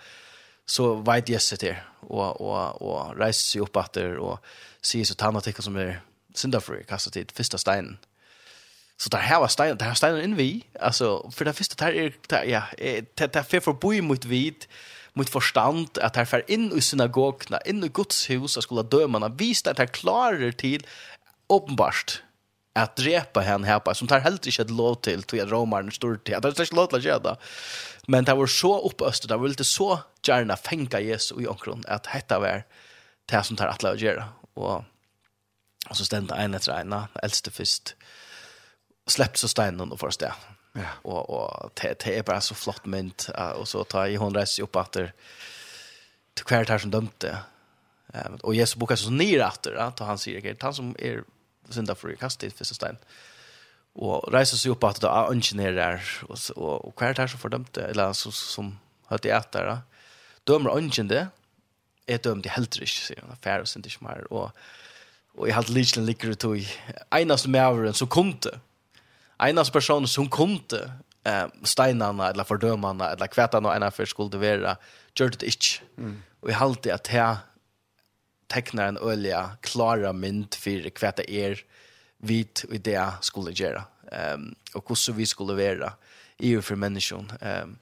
[0.69, 4.39] så vet jag sig där och och och reser sig upp åter och
[4.81, 6.01] ser så tanna tycker som är
[6.33, 7.97] synda för til till första steinen.
[8.97, 10.63] Så där här var steinen, där steinen inn vi.
[10.79, 12.63] Alltså för det första det är ja,
[13.15, 14.67] det där för bo mot vid
[15.13, 19.29] mot förstand att det för in i synagogna, inn i Guds hus og skulle dömarna
[19.29, 20.85] visa det här klarer till
[21.47, 22.21] åpenbart,
[22.81, 26.15] att drepa henne här på som tar helt inte ett lov till till romaren står
[26.15, 27.37] till att det är lov att då.
[28.07, 32.05] men det var så uppöst det var lite så gärna fänga Jesus i omkron att
[32.05, 32.63] hetta var
[33.25, 34.83] det som tar att lov att göra och
[35.89, 37.95] och så stända en efter en äldste först
[39.07, 40.33] släppt så stenen och först det
[40.73, 40.81] Ja.
[41.01, 44.63] Och och det det är bara så flott mynt och så tar i hon resa
[44.63, 45.13] upp åter
[46.33, 47.37] till kvärt här som dömte.
[48.13, 51.23] Eh och Jesus bokar så ner efter att han säger att han som är
[51.73, 52.97] synda för kasta i första stein.
[53.93, 57.77] Och rejsa sig upp att det är ingenjörer och och, och kvar där så fördömt
[57.77, 59.77] eller så som hade det att där.
[60.43, 61.27] Dömer ingen det.
[62.05, 64.51] Är dömd i helt rich så jag fair och inte mer och
[65.33, 66.67] och jag hade lite likare tog
[67.11, 68.59] enas mävren så kunde
[69.37, 70.91] enas person som kunde
[71.23, 74.77] eh steinarna eller fördömarna eller kvätarna ena för skulle vara
[75.19, 75.81] gjorde det inte.
[75.97, 76.23] Mm.
[76.39, 77.37] Och jag hade att här
[78.49, 81.63] tecknar en olja klara mynd för vad er är
[82.17, 85.93] vit och det skulle göra ehm och hur så vi skulle vara
[86.37, 87.77] i för människan ehm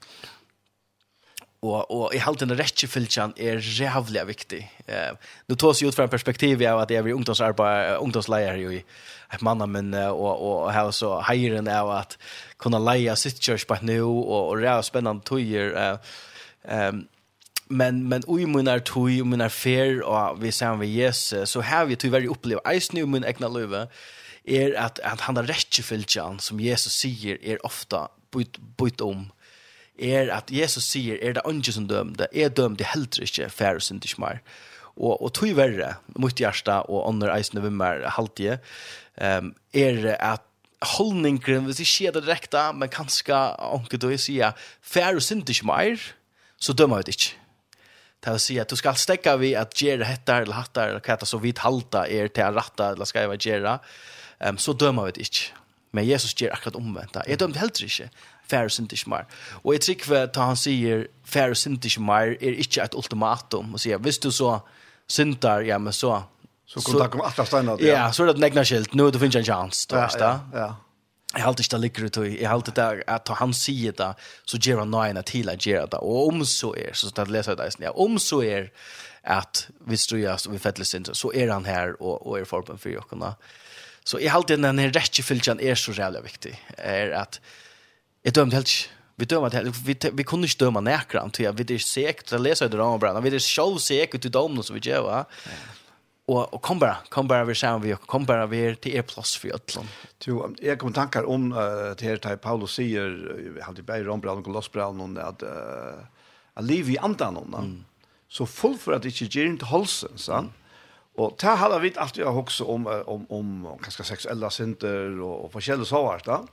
[1.60, 4.70] och och i halt den rätta filtern är jävligt viktig.
[4.86, 5.12] Eh
[5.46, 8.82] nu tar sig ut från perspektiv av att jag är ungdomsarbetare ungdomslärare ju
[9.32, 12.18] ett manna men och och här så hejren av att
[12.58, 15.98] kunna leja sitt church på nu och och det är spännande tojer eh
[16.64, 17.08] ehm
[17.70, 21.86] men men oj munar toj och munar fair och vi ser vi yes så har
[21.86, 23.88] vi tyvärr upplevt ice nu mun egna löva
[24.44, 29.32] är att att han har rätt fylkan som Jesus säger är ofta byt byt om.
[29.98, 33.78] Är att Jesus säger är det ingen som dömde är dömd i helt inte fair
[33.78, 34.40] synd inte mer.
[34.80, 38.58] Och och tui värre mot hjärta och andra ice nu mer haltige
[39.16, 40.44] ehm är att
[40.80, 43.34] hållningen, hvis ikke er det direkte, men kanskje,
[43.74, 45.98] onke du sier, færre synd ikke mer,
[46.58, 47.47] så dømmer vi det ikke.
[48.20, 51.26] Det vill si at du ska stäcka vi att gjøre hettar eller hattar eller katta
[51.26, 53.78] så vidt halta er till å ratta eller ska jeg göra.
[54.40, 55.54] Ehm um, så dömer vi det inte.
[55.90, 57.16] Men Jesus ger akkurat omvänt.
[57.26, 58.10] Jag dömde heller ikke.
[58.48, 59.26] Færre synd inte mer.
[59.62, 63.74] Och jag tycker at han säger færre synd ikke mer är inte ett ultimatum.
[63.74, 64.60] Och sier, visst du så
[65.06, 66.22] syndar, ja men så
[66.66, 67.76] Så kontakt det kom att stanna.
[67.80, 68.94] Ja, så det nägna skilt.
[68.94, 70.08] Nu då finns en chans då, va?
[70.18, 70.76] Ja, ja.
[71.34, 74.14] Jeg halte ikke det ligger ut, jeg halte det at han sier det,
[74.48, 76.00] så gjør han nøyene til å gjøre det.
[76.00, 78.70] Og om så er, så skal jeg lese det, ja, om så er
[79.28, 82.80] at vi strøyes og vi fettles inn, så er han her og, og er forben
[82.80, 83.34] for jokkene.
[84.08, 87.42] Så jeg halte den her rettjefylkjen er så rævlig viktig, er at
[88.24, 88.94] jeg dømte helt ikke.
[89.18, 92.68] Vi dömer det, vi, vi kunde kunne ikke dømme nærkere, vi är säkert att läsa
[92.68, 95.24] det om, vi er selv säkert i domene så vi gjør, ja
[96.28, 99.36] och och kom bara kom bara vi ser vi kom bara vi till er plats
[99.36, 99.86] för ödlan.
[100.24, 101.58] Jo, jag kommer tankar om uh,
[101.96, 103.10] det här till Paulus säger
[103.56, 105.48] vi till Berg om Brandon Kolosbran och att uh,
[106.54, 107.84] att liv i andan om mm.
[108.28, 110.32] Så full för att det inte ger inte halsen så.
[110.32, 110.50] Mm.
[111.14, 115.44] Och ta hade vi alltid jag också om om om om ganska sexuella synder och
[115.44, 116.46] och forskjellige så vart då.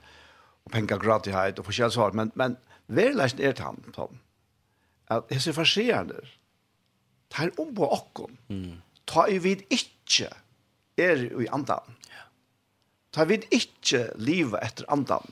[0.64, 2.58] Och pengar gratishet och förskälla så men men
[2.88, 4.20] verkligen er til han Tom.
[5.08, 6.16] At jeg ser så förskärande.
[7.30, 8.30] Tar om på och.
[8.50, 10.32] Mm ta i vid ikkje
[10.97, 11.95] er i andan.
[13.14, 15.26] Ta i vid ikkje livet etter andan.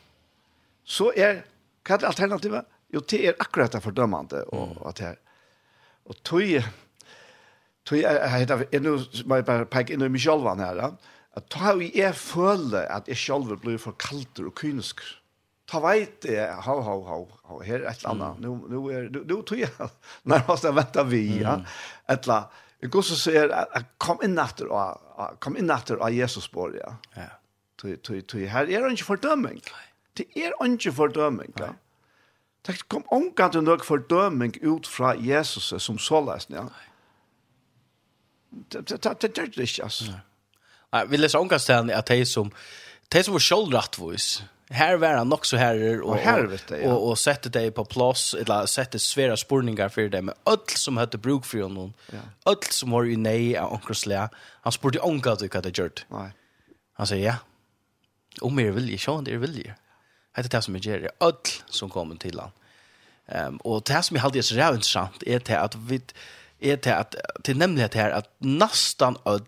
[0.84, 1.44] Så er,
[1.88, 2.70] hva er alternativet?
[2.94, 5.20] Jo, det er akkurat det fordømmende og at det er.
[6.04, 6.70] Og tog,
[7.88, 10.82] tog er, er, jeg, nå må jeg bare peke inn i meg selv her,
[11.34, 15.02] at ta i jeg føler at jeg selv blir for kaldt og kynisk.
[15.72, 18.44] Ta veit det, ha, ha, ha, ha, her er et eller annet.
[18.44, 19.72] Nå, nå er, nå, nå tog jeg
[20.30, 21.56] nærmest jeg venter vi, ja.
[22.12, 22.60] Et eller annet
[22.92, 26.96] Guds sier at kom inn etter og kom inn etter av Jesus spår, ja.
[27.16, 27.30] Ja.
[27.80, 29.62] Tu tu tu her er ikke fordømming.
[30.18, 31.74] Det er ikke fordømming, ja.
[32.66, 36.68] Det kom omgang til noe fordømming ut fra Jesus som så såles, ja.
[38.72, 40.20] Det det det det ikke, altså.
[40.94, 42.52] Nei, vi leser omgang til at de som
[43.14, 44.44] de som var sjølvrettvis,
[44.74, 46.94] här var han också här och helvete ja.
[46.94, 50.98] och och sätter dig på plats eller sätter svära spårningar för dig med öll som
[50.98, 51.94] hade bruk för honom.
[52.12, 52.52] Ja.
[52.52, 54.30] Öll som var ju nej av onkelslä.
[54.62, 56.06] Han spurte onkel du vad det gjort.
[56.10, 56.32] Nej.
[56.94, 57.36] Han säger ja.
[58.42, 59.72] Om mer vill så han det vill ju.
[60.32, 61.34] Hade det som jag gör öll
[61.70, 62.52] som kommer till han.
[63.28, 66.02] Ehm um, och det som jag hade så jävligt sant är det att vi
[66.60, 69.46] är det att till nämligen det här att nästan öll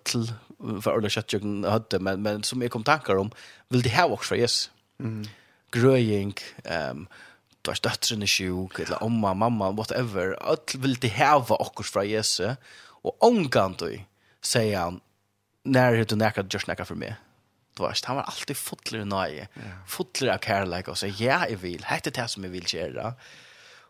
[0.82, 3.32] för alla jag hade men men som jag kom tankar om
[3.70, 4.72] vill det här också för Jesus.
[5.04, 5.24] Mm.
[5.76, 7.08] Grøying, ehm
[7.66, 10.36] du har døtteren i sjuk, eller omma, mamma, whatever.
[10.46, 12.54] Alt vil de heva också fra Jesu.
[13.06, 13.90] Og omgang du,
[14.46, 15.00] sier han,
[15.66, 17.18] nær er du nekka, just gjørs nekka for meg.
[17.76, 19.48] Du vet, han var alltid fotler i nøye,
[19.90, 23.10] fotler av kærleik, og sier, ja, jeg vil, hette det som jeg vil gjøre.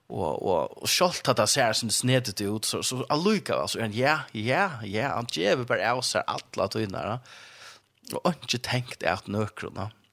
[0.06, 3.82] Og, og, og selv at det ser som det snedet ut, så, så alluka, alltså
[3.82, 7.20] han, ja, ja, ja, han gjør bare av seg alle tøyner,
[8.22, 9.92] og ikke tenkt at nøkrona.
[9.92, 10.05] Mm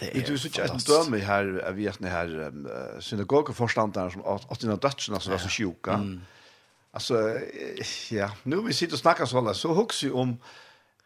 [0.00, 2.52] Det är så just dömme här av vi här
[3.00, 6.18] synagogaforstandaren som att dina döttrarna som var så sjuka.
[6.90, 7.38] Alltså
[8.10, 10.38] ja, nu vi sitter och snackar så alla så hooks ju om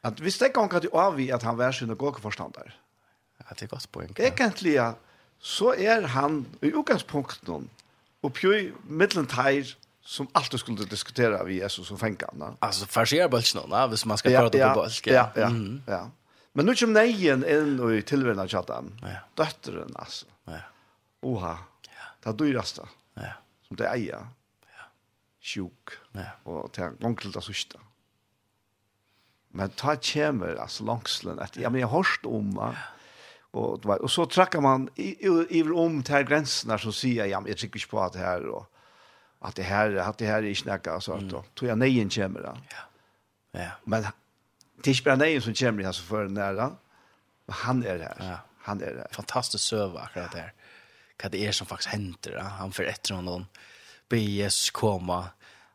[0.00, 2.72] att vi stäcker hon att av vi att han var synagogaforstandare.
[3.38, 4.14] Ja, det är gott poäng.
[4.16, 4.94] Egentligen
[5.40, 7.70] så är han i utgångspunkten
[8.20, 9.66] och pjui mittelntid
[10.02, 12.30] som alltid skulle diskutera vi Jesus och fänkar.
[12.58, 15.14] Alltså förser bulchen, va, hvis man ska prata på bulken.
[15.14, 15.50] Ja, ja,
[15.86, 16.10] ja.
[16.58, 18.88] Men nu kommer nejen inn i tilværende chatten.
[19.06, 19.20] Ja.
[19.38, 20.26] Døtteren, altså.
[20.50, 20.64] Ja.
[21.22, 21.52] Oha.
[21.86, 22.08] Ja.
[22.18, 22.80] Det er dyrast
[23.14, 23.36] Ja.
[23.68, 24.24] Som det eier.
[24.66, 24.88] Ja.
[25.38, 25.94] Sjuk.
[26.18, 26.32] Ja.
[26.50, 27.78] Og til onkel det sørste.
[29.54, 31.62] Men ta kommer, altså, langslen etter.
[31.62, 32.74] Ja, men jeg har hørt om det.
[32.74, 32.86] Ja.
[33.58, 37.80] Og, og så trackar man iver om til grensene som sier, ja, men jeg trykker
[37.80, 38.66] ikke på at det her, og
[39.46, 41.30] at det her, at det her er ikke nekka, så mm.
[41.30, 42.56] tror jeg nejen kommer da.
[42.74, 42.84] Ja.
[43.62, 43.70] Ja.
[43.86, 44.10] Men
[44.78, 46.68] det er ikke bare deg som kommer her som fører nære,
[47.48, 48.22] men han er her.
[48.22, 48.36] Ja.
[48.68, 49.10] Han er her.
[49.16, 50.52] Fantastisk søve akkurat der.
[51.18, 52.36] Hva det er som faktisk henter.
[52.38, 52.46] Ja.
[52.60, 53.48] Han får etter noen
[54.08, 55.18] be Jesus komme,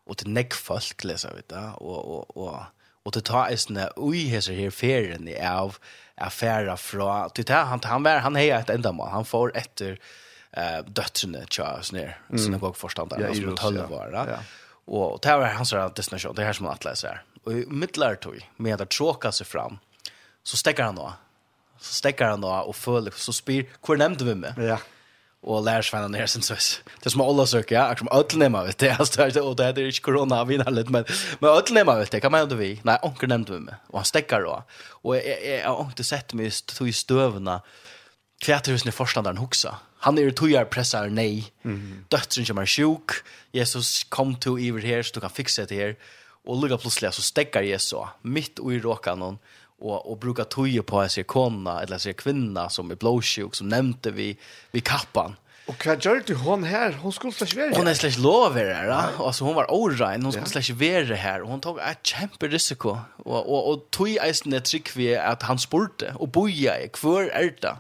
[0.04, 3.80] og til nekk folk, leser vi det, og, og, og, og til ta en sånn
[4.02, 5.78] ui heser her ferien av
[6.22, 9.12] affæra fra, til det, han, han, var, han heier et enda mål.
[9.14, 12.44] han får etter eh, døtrene tja, sånn her, sånn mm.
[12.48, 14.26] synagogforstanderen, ja, som er 12 Var, ja.
[14.36, 14.42] ja.
[15.00, 17.24] og det var hans destinasjon, det er her som han atleis er.
[17.44, 19.78] Och i mittlar tog med att tråka sig fram
[20.44, 21.14] så stäcker han då.
[21.80, 24.54] Så stäcker han då och följer så spyr hur nämnde vi med.
[24.58, 24.80] Ja.
[25.42, 26.56] Och lär sig när sen så.
[27.04, 30.44] Det som alla söker ja, som ödlnämma vet det alltså och det är inte corona
[30.44, 31.06] vi har lite men
[31.40, 32.80] men ödlnämma vet det kan man inte vi.
[32.84, 34.64] Nej, onkel nämnde vi med och han stäcker då.
[34.90, 37.62] Och jag har inte sett mig stå i stövna.
[38.40, 39.80] Kvätterhusen i förståndaren huxa.
[39.98, 41.54] Han är ju tojar pressar nej.
[41.66, 42.06] Mm.
[42.10, 43.12] Döttren som är sjuk.
[43.52, 45.96] Jesus kom to över här så du kan fixa det här.
[46.46, 49.38] Och lugga plötsligt så stäcker Jesus mitt i råkan hon
[49.80, 54.12] och och brukar toja på sig konna eller sig kvinna som är blåsjuk som nämnde
[54.12, 54.38] vi
[54.72, 55.36] vi kappan.
[55.66, 56.92] Och vad gör du hon här?
[56.92, 57.78] Hon skulle slash vara.
[57.78, 59.10] Hon är slash lov här, va?
[59.18, 62.98] Alltså hon var orein, hon skulle slash vara här och hon tog ett kämpe risiko
[63.18, 67.24] och och och tog isen ett trick vi att han spurte och boja i kvar
[67.34, 67.78] ärta.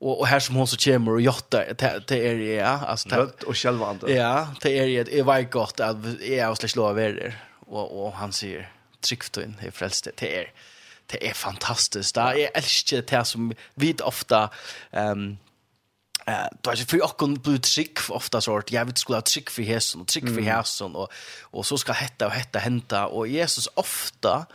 [0.00, 1.74] Och och här som hon så kommer och jotta
[2.06, 4.12] till er ja, alltså rött och självande.
[4.12, 6.98] Ja, till er det var väl gott att är slash lov
[7.66, 8.68] og, og han sier,
[9.02, 10.52] trygt inn, jeg frelste til er.
[11.10, 12.14] Det er fantastisk.
[12.14, 12.30] Da.
[12.38, 14.46] Jeg elsker det som vi ofte
[14.92, 15.38] um,
[16.26, 18.72] Eh, då är för och kon blue trick ofta sort.
[18.72, 21.92] Jag vet skulle ha trick för hästen och trick för hästen och och så ska
[21.92, 24.46] hetta och hetta hända och Jesus ofta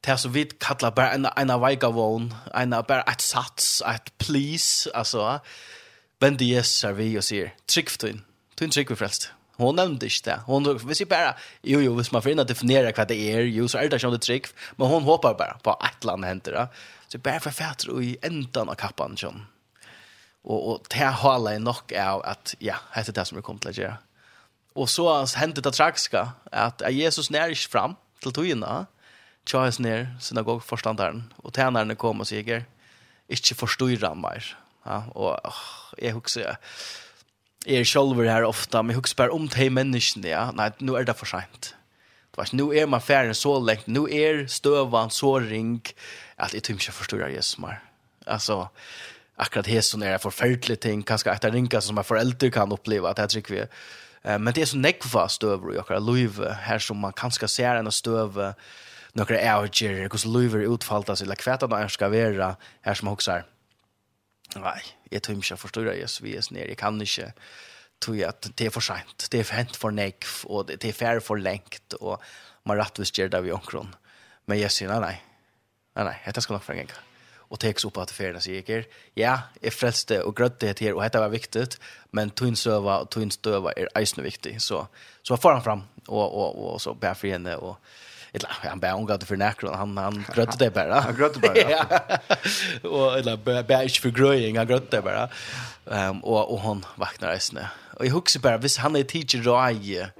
[0.00, 5.40] det som vi kallar bara en en vägavon, en bara ett sats, ett please alltså.
[6.18, 8.24] Men det Jesus är vi och säger trick för din.
[8.54, 9.30] Du trick för frälst.
[9.58, 10.40] Hon nämnde inte det.
[10.46, 13.66] Hon visste bara, jo jo, hvis man får inn å definiera hva det er, jo
[13.66, 14.46] så er det inte trick,
[14.78, 16.68] men hon håper bara på att land henter det.
[17.08, 19.42] Så bara for fett og i enden av kappen, sånn.
[20.46, 23.74] Og, og det holder jeg nok av at, ja, heter det som vi kommer å
[23.74, 23.96] gjøre.
[24.78, 28.86] Og så hendte det tragiske, att Jesus närs fram til togene,
[29.48, 32.66] Charles ned synagogforstanderen, og tjenerne kom og sier,
[33.28, 34.44] ikke forstår han mer.
[34.86, 35.62] Ja, og åh,
[35.98, 36.56] jeg husker,
[37.66, 41.14] är sjølver här ofta men hooks bare om de människan ja Nei, nu är det
[41.14, 41.74] for sent.
[42.30, 45.82] Det var nu är man ferdig så lengt, nu är stövan så ring
[46.36, 47.80] att det tyms jag förstår Jesus mer.
[48.26, 48.68] Alltså
[49.36, 53.16] akkurat här som när jag ting kanske att ringa som jag föräldrar kan uppleva att
[53.16, 53.66] det tror vi
[54.22, 57.92] men det är så nekva støver i akkurat liv, her som man kanskje ser en
[57.92, 58.54] støve,
[59.14, 63.46] nokre æger, hvordan løyver utfaltas, eller kvæta når skal være, her som hoksar,
[64.56, 64.78] Nei,
[65.12, 67.32] jeg tror ikke jeg forstår det, vi er nere, jeg kan ikke
[68.00, 71.20] tror at det er for sent, det er hent for nek, og det er færre
[71.24, 72.22] for lengt, og
[72.68, 73.90] man rettvis gjør det vi omkron.
[74.46, 75.16] Men jeg sier, nei, nei,
[75.98, 77.04] nei, nei, dette skal nok for en gang.
[77.48, 78.82] Og teks opp at ferien sier ikke,
[79.16, 81.64] ja, jeg frelste og grødde det her, og dette var viktig,
[82.16, 84.58] men tøynsøva og tøynstøva er eisende viktig.
[84.62, 84.82] Så,
[85.24, 88.80] så får han fram, og, og, og så bær for henne, og, og eller han
[88.80, 89.74] bär ungat för näkron.
[89.74, 91.00] Han han grötte det bara.
[91.00, 91.86] Han grötte bara
[92.90, 95.28] och eller bär inte för gröjning han grötte det bara.
[95.90, 100.10] Ehm och och hon vaknar isne och i huxar bara vis han är teacher raj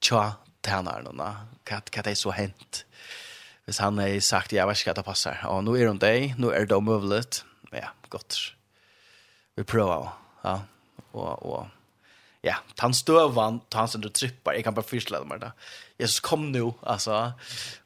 [0.00, 2.84] tja tärnarna kat kat är så hänt?
[3.66, 5.40] Vis han har sagt, jag vet ikke at det passer.
[5.50, 7.44] Og nu er hon dig nu er det omøvlet.
[7.72, 8.54] Ja, gott.
[9.56, 10.12] Vi prøver.
[10.44, 10.60] Ja,
[11.12, 11.68] og, og
[12.46, 15.52] ja, han støvan, han som du trippar, jag kan bara det dem där.
[15.98, 17.32] Jesus kom nu, alltså.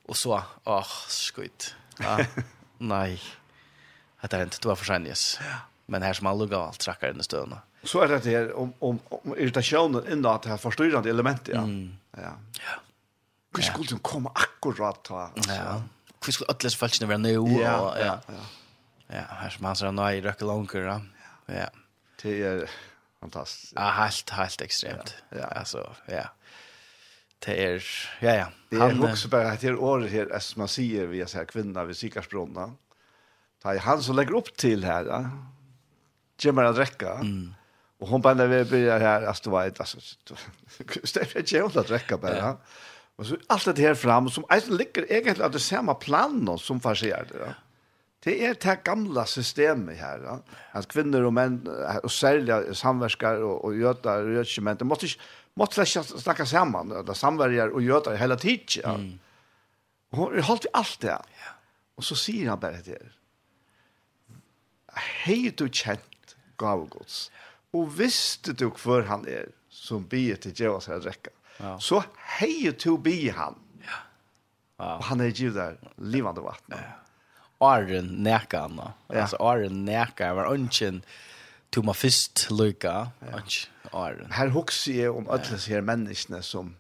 [0.06, 1.74] Och så, åh, oh, skit.
[1.98, 2.18] Ja,
[2.78, 3.20] nei.
[4.22, 5.38] Det er inte, du var for sen, yes.
[5.86, 7.61] Men här som han luggar allt inn under stövarna.
[7.84, 11.62] Så er det her, om, om, om irritationen innan at det er förstyrrande elementet, ja.
[11.64, 11.96] Mm.
[12.16, 12.34] Ja.
[12.61, 12.76] ja.
[13.50, 15.30] Hvor skulle du komme akkurat ta?
[15.48, 15.80] Ja.
[16.20, 17.32] Hvor skulle alla falskna være nu?
[17.61, 18.44] Ja, ja, ja.
[19.11, 21.00] Ja, her som han sier, nå er jeg røkker långt, ja.
[21.48, 21.68] Ja.
[22.22, 22.68] Det är...
[23.20, 23.72] Fantastiskt.
[23.76, 25.14] Ja, helt helt extremt.
[25.28, 25.44] Ja, ja.
[25.44, 26.24] Alltså, ja.
[27.38, 27.84] Det är
[28.20, 28.46] ja ja.
[28.68, 31.44] Det är också bara att det är året här som man säger vi så här
[31.44, 32.74] kvinna vid Sikarsbrunna.
[33.62, 35.04] Ta i han som lägger upp till här.
[35.04, 35.30] Ja.
[36.38, 37.12] Gemma att räcka.
[37.14, 37.54] Mm.
[37.98, 39.98] Och hon bara vi börjar här alltså vad alltså
[41.14, 42.36] det är ju att räcka bara.
[42.36, 42.60] Ja.
[43.16, 46.80] Och så allt det här fram som alltså ligger egentligen att det samma plan som
[46.80, 47.38] farserar det.
[47.38, 47.54] Ja.
[48.24, 50.34] Det er det gamla systemet her, ja.
[50.76, 51.62] at kvinner og menn,
[52.02, 56.92] og særlig samverskar og, og gjøtar og gjøtsemenn, det måtte ikke, måtte ikke snakke sammen,
[57.06, 58.84] det samverger og gjøtar hele tiden.
[58.84, 58.96] Ja.
[58.96, 59.16] Mm.
[60.10, 61.16] Og hun holdt alt det.
[61.16, 61.56] Ja.
[61.96, 63.08] Og så sier han bare til
[65.24, 67.28] hei du kjent gavgods,
[67.76, 71.76] og visste du hvor han er, som bier til djeva her drekka, ja.
[71.80, 72.02] så
[72.36, 73.56] hei du bier han.
[73.84, 74.00] Ja.
[74.80, 74.96] Wow.
[74.96, 76.80] Og han er givet der livande vattnet.
[76.80, 76.99] Ja.
[77.61, 78.92] Arren näka anna.
[79.08, 79.20] Ja.
[79.20, 81.02] Alltså Arren näka var ungen
[81.70, 83.08] tog man först lycka.
[83.32, 83.42] Ja.
[83.92, 84.30] Arren.
[84.30, 86.76] Här huxar jag om alla de här människorna som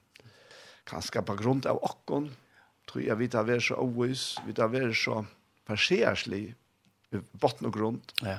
[0.84, 2.36] kan skapa grund av okkon
[2.92, 5.24] tror jag vi tar vara så always, vi tar vara så
[5.66, 6.54] persierslig
[7.10, 8.02] i botten och grund.
[8.22, 8.36] Ja.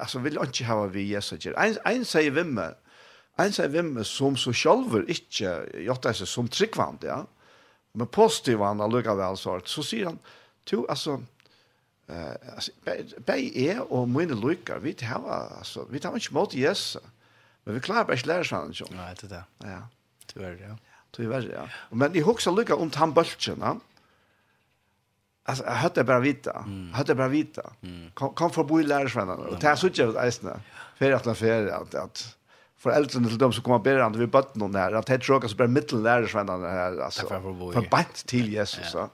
[0.00, 1.46] Alltså vill inte ha vi Jesus.
[1.46, 2.74] En, en säger vimmer,
[3.36, 7.26] en säger vimmer som så själver inte, gjort det som tryggvand, ja.
[7.92, 10.18] Men positiv han har lyckat väl så, så säger han,
[10.64, 11.22] to, alltså,
[12.08, 12.70] Eh, alltså
[13.26, 17.02] bei är och mina lukar, vi har alltså vi tar inte mot Jesus.
[17.64, 18.84] Men vi klarar bara lära sig inte.
[18.96, 19.44] Nej, det där.
[19.58, 19.88] Ja.
[20.26, 20.76] Tyvärr, ja.
[21.10, 21.68] Tyvärr, ja.
[21.90, 23.80] Men i huxar lukar om tandbulchen, va?
[25.48, 26.64] Alltså jag hade bara vita.
[26.66, 26.92] Mm.
[26.92, 27.72] Hade bara vita.
[27.82, 28.10] Mm.
[28.14, 29.38] Kom, kom förbi lärarsvännen.
[29.38, 30.60] Och det här såg jag ut ägstna.
[30.96, 32.36] För att man för att, att
[32.76, 34.98] föräldrarna till dem som kommer bättre vi bötten och nära.
[34.98, 36.98] Att det tror tråkar så bara mittellärarsvännen här.
[36.98, 38.90] Alltså, för bant till Jesus.
[38.94, 39.10] Ja.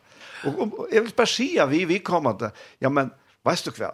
[0.49, 3.12] Og, og jeg vil bare si at vi, vi kommer til, ja, men,
[3.47, 3.93] veist du hva?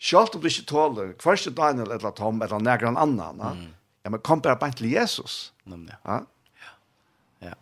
[0.00, 3.54] Schalt om du ikke tåler, først til Daniel eller Tom eller noen annan, ja,
[4.06, 5.52] ja men kom bare bare til Jesus.
[5.68, 5.96] Nemlig.
[6.06, 6.22] Ja.
[7.40, 7.54] Ja,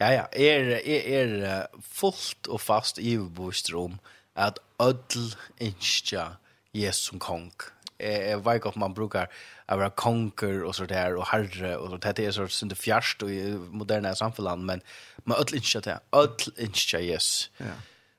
[0.00, 0.24] ja, ja.
[0.32, 3.98] er, er, er fullt og fast i bevist om
[4.36, 6.36] at ødel innskja
[6.76, 7.52] Jesus som kong.
[7.56, 9.28] Ja eh vad jag man brukar
[9.68, 13.30] være konker och så där och herre och det är så synd det fjärst och
[13.70, 14.80] moderna samfunnet, men
[15.24, 17.50] men öll inte det öll inte yes.
[17.56, 17.64] Ja.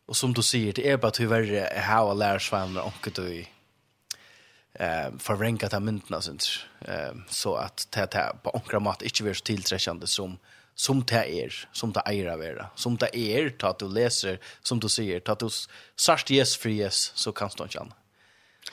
[0.06, 1.44] Och som du säger det är bara tyvärr
[1.82, 3.46] hur lär svamla och du
[4.74, 6.46] eh förvränkat ta myntna sånt
[6.82, 10.38] eh så att det här på onkra mat inte blir så tillträckande som
[10.78, 12.66] som det är, som det är av.
[12.76, 15.50] Som det är, ta att du läser, som du säger, ta att du
[15.96, 17.86] särskilt yes för yes, så kan du inte.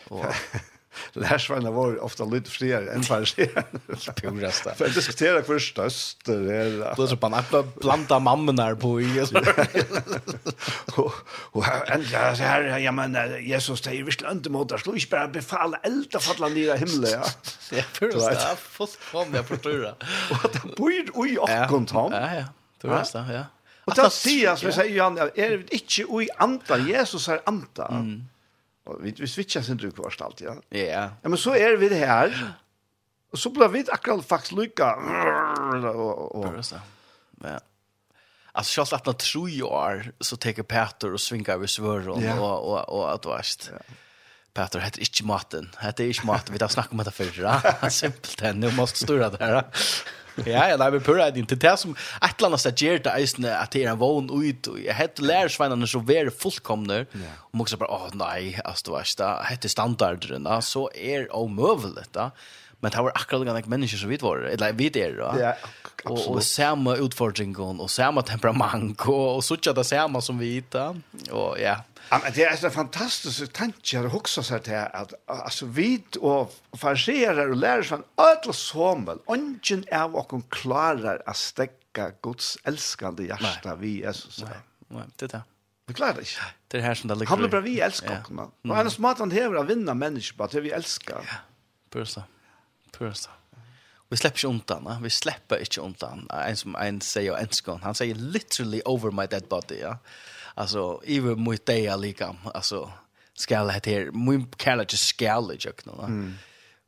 [0.08, 0.24] Och
[1.12, 3.62] Lärsvarna var ofta lite friare än färsiga.
[4.14, 4.74] Purasta.
[4.74, 6.94] För att diskutera för störst det är.
[7.16, 9.26] bara att man att blanda mammorna på i.
[11.50, 14.96] Och ändå så här, jag men Jesus det är ju visst inte mot att slå
[15.10, 17.10] bara befalla eld att falla ner i himlen.
[17.10, 17.24] Ja,
[17.70, 18.30] det är purasta.
[19.32, 19.42] det.
[19.42, 19.94] förtura.
[20.30, 21.38] Och det bor oj i
[21.90, 22.12] han.
[22.12, 22.44] Ja, ja.
[22.80, 23.44] Purasta, det, ja.
[23.84, 25.74] Och det säger, som vi säger, Johan, är det inte
[26.22, 26.78] i anta?
[26.78, 27.88] Jesus är anta.
[27.88, 28.24] Mm.
[28.84, 30.56] Och vi, vi switchar sen druk kvarst allt, ja.
[30.68, 31.10] Ja.
[31.22, 32.54] Ja, men så är vi det här.
[33.32, 34.94] Och så blir vi akkurat faktisk lykka.
[35.94, 36.76] Och så.
[37.42, 37.60] Ja.
[38.52, 42.42] Alltså jag släppte att tro ju är så tar Peter och svingar vi svör yeah.
[42.42, 43.70] och och och att vart.
[43.72, 43.94] Ja.
[44.52, 45.70] Peter heter inte maten.
[45.80, 46.54] Heter inte maten.
[46.54, 47.88] Vi har snackat om det förr.
[47.88, 48.60] Simpelt än.
[48.60, 49.64] Nu måste stora det här.
[50.50, 53.14] ja, ja, nei, men pura det det det som et eller annet sted gjør det
[53.14, 57.38] eisene at det er en vogn ut, og jeg heter lærersveinene så være fullkomne, yeah.
[57.50, 61.32] og man kan bare, åh nei, altså, du vet, det heter standarden, så er det
[61.34, 62.30] omøvelig, da.
[62.82, 65.30] Men det var akkurat noen mennesker som vi var, eller vi er, da.
[65.40, 65.52] Ja,
[66.02, 66.26] absolutt.
[66.28, 70.58] Og, og samme utfordringen, og samme temperament, og, og sånn at det samme som vi,
[70.74, 70.90] da.
[71.30, 71.90] Og ja, yeah.
[72.08, 76.54] Ja, men det är så fantastiskt tankar och huxa så här att alltså vid och
[76.72, 79.18] farserar och lär sig allt sommel.
[79.26, 84.42] Ungen är och kon klarar att stäcka Guds älskande hjärta vi Jesus.
[84.42, 85.42] Nej, nej, det där.
[85.86, 86.30] Det klarar inte.
[86.68, 87.26] Det är här som det ligger.
[87.26, 88.34] Han blir bra vi älskar också.
[88.62, 88.70] Ja.
[88.70, 91.24] Och hans mat han hever att vinna människor på att vi älskar.
[91.28, 91.34] Ja.
[91.90, 92.22] Pursa.
[92.98, 93.30] Pursa.
[94.08, 96.28] Vi släpper ikke undan, vi släpper inte undan.
[96.30, 99.98] En som en säger og en skån, han säger literally over my dead body, ja
[100.54, 102.92] alltså even mot dig lika alltså
[103.34, 106.34] skall det här min kallar just skall det jag knå mm.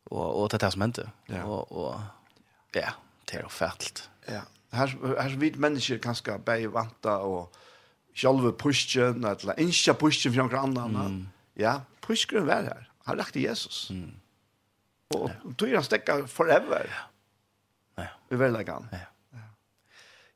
[0.05, 1.45] och och det här som hände ja.
[1.45, 2.01] och och
[2.73, 2.89] ja
[3.25, 4.41] det är ofärligt ja
[4.71, 7.57] här här vid människor kanske bäj vanta och
[8.14, 11.29] själva pushen eller inte pushen från grannarna mm.
[11.55, 14.11] ja pushen var här har lagt Jesus mm.
[15.14, 17.11] och då är han stäcka forever ja.
[17.97, 18.07] Ja.
[18.29, 18.89] Vi vill lägga han.
[18.93, 18.99] Ja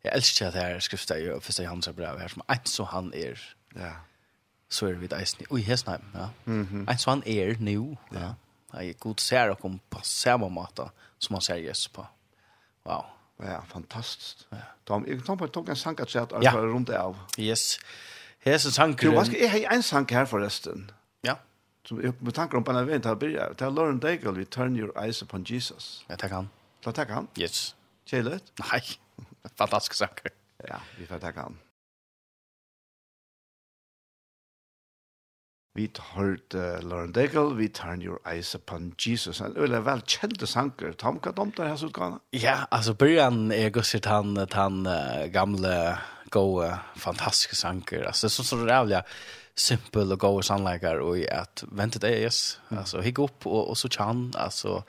[0.03, 3.40] jag älskar det här skrifta i första Johannes brev här som att så han är.
[3.74, 3.92] Ja.
[4.68, 5.46] Så är vi där isni.
[5.51, 6.30] Oj, hästnäm, ja.
[6.44, 6.88] Mhm.
[6.88, 8.34] Att så han är nu, ja.
[8.72, 12.07] Ja, jag god ser och om på samma måta som han ser Jesus på.
[12.82, 13.05] Wow.
[13.36, 14.46] Ja, fantastiskt.
[14.51, 14.57] Ja.
[14.84, 16.62] De jag tar på tog en sanka chat alltså ja.
[16.62, 17.18] runt av.
[17.38, 17.78] Yes.
[18.40, 19.11] Hesen sanker.
[19.11, 20.92] Du, vad ska jag en sank här förresten?
[21.20, 21.38] Ja
[21.90, 23.59] som jag med tankar om på när vi inte har börjat.
[23.59, 26.05] Det är Lauren Daigle, We Turn Your Eyes Upon Jesus.
[26.09, 26.48] Jag tackar han.
[26.84, 27.26] Så tackar han?
[27.36, 27.74] Yes.
[28.05, 28.44] Kjellet?
[28.72, 28.82] Nej.
[29.61, 30.32] Fantastisk saker.
[30.68, 31.59] Ja, vi får tacka han.
[35.74, 35.86] Vi
[36.16, 39.41] hørt uh, Lauren Daigle, vi turn your eyes upon Jesus.
[39.41, 40.93] En øyla vel kjente sanker.
[40.99, 42.18] Tom, hva dom er hans utgående?
[42.34, 45.74] Ja, altså, Brian er gusset han, han uh, gamle,
[46.34, 48.03] gode, fantastiske sanker.
[48.07, 49.03] Altså, det er så rævlig
[49.61, 52.61] simpel og gode sannleikar, og at vänta det yes.
[52.70, 52.78] Mm.
[52.78, 54.80] Altså, hikk opp, og, og så kan altså,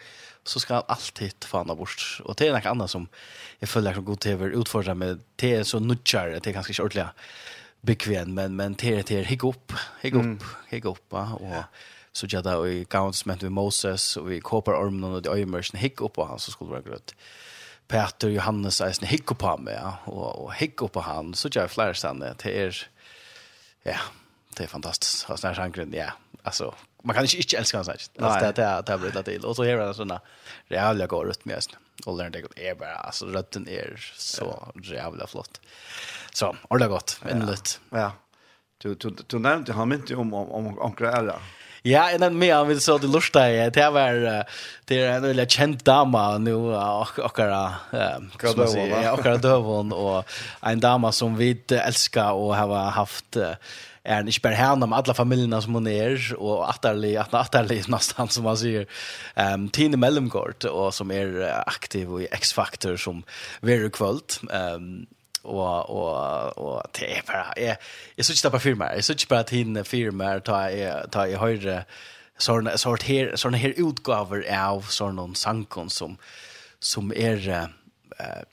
[0.44, 2.22] så ska han alltid fana bort.
[2.24, 3.08] Och det är något annat som
[3.60, 5.20] jag följer som god tv utfordrar med.
[5.36, 7.16] Det är så nudgare, det är ganska inte ordentligt
[7.82, 11.12] bekväm, men, men det är, det är hick upp, hick upp, hick upp.
[11.12, 11.40] Va?
[11.42, 11.64] Och
[12.12, 16.02] så gör det i gounsment med Moses och vi kåpar ormen och det öjmörsen hick
[16.02, 17.16] upp på han så skulle det vara grött.
[17.88, 19.98] Peter Johannes eisen, hick upp på han, ja.
[20.06, 22.36] och, och hick upp på han, så gör jag flera stannor.
[22.44, 22.88] Det är,
[23.84, 23.98] ja,
[24.58, 25.30] det är fantastiskt.
[25.30, 26.12] Och sådär sankren, ja,
[26.44, 28.12] alltså man kan inte inte älska han sagt.
[28.20, 29.46] Alltså det det det blir det till.
[29.46, 30.22] Och så är det såna
[30.70, 31.64] jävla går ut med.
[32.06, 35.62] Och den det är bara alltså rötten är så jävla flott.
[36.34, 37.20] Så, har det gott.
[37.30, 37.80] Ändligt.
[37.90, 38.12] Ja.
[38.78, 41.40] Du du du nämnde han inte om om om Grella.
[41.84, 43.74] Ja, en av mig vill så det lusta jag.
[43.74, 44.46] Det var
[44.86, 47.40] det är en väldigt känd dama nu och och och
[49.94, 50.26] och
[50.62, 53.38] en dama som vi älskar och har haft
[54.06, 57.84] är er inte bara henne med alla familjerna som hon är och atterlig, att atterlig
[57.90, 58.86] nästan som man säger
[59.36, 63.24] ehm um, Tine och som är aktiv i X-Factor som
[63.62, 64.50] Vera Kvöld.
[64.52, 65.06] Ehm um,
[65.44, 67.78] och och och det är bara jag
[68.16, 71.86] jag på bara filmer jag söker bara Tine filmer ta jag ta jag høyre,
[72.38, 76.18] såna sort här såna här utgåvor av såna sankon som
[76.80, 77.68] som är eh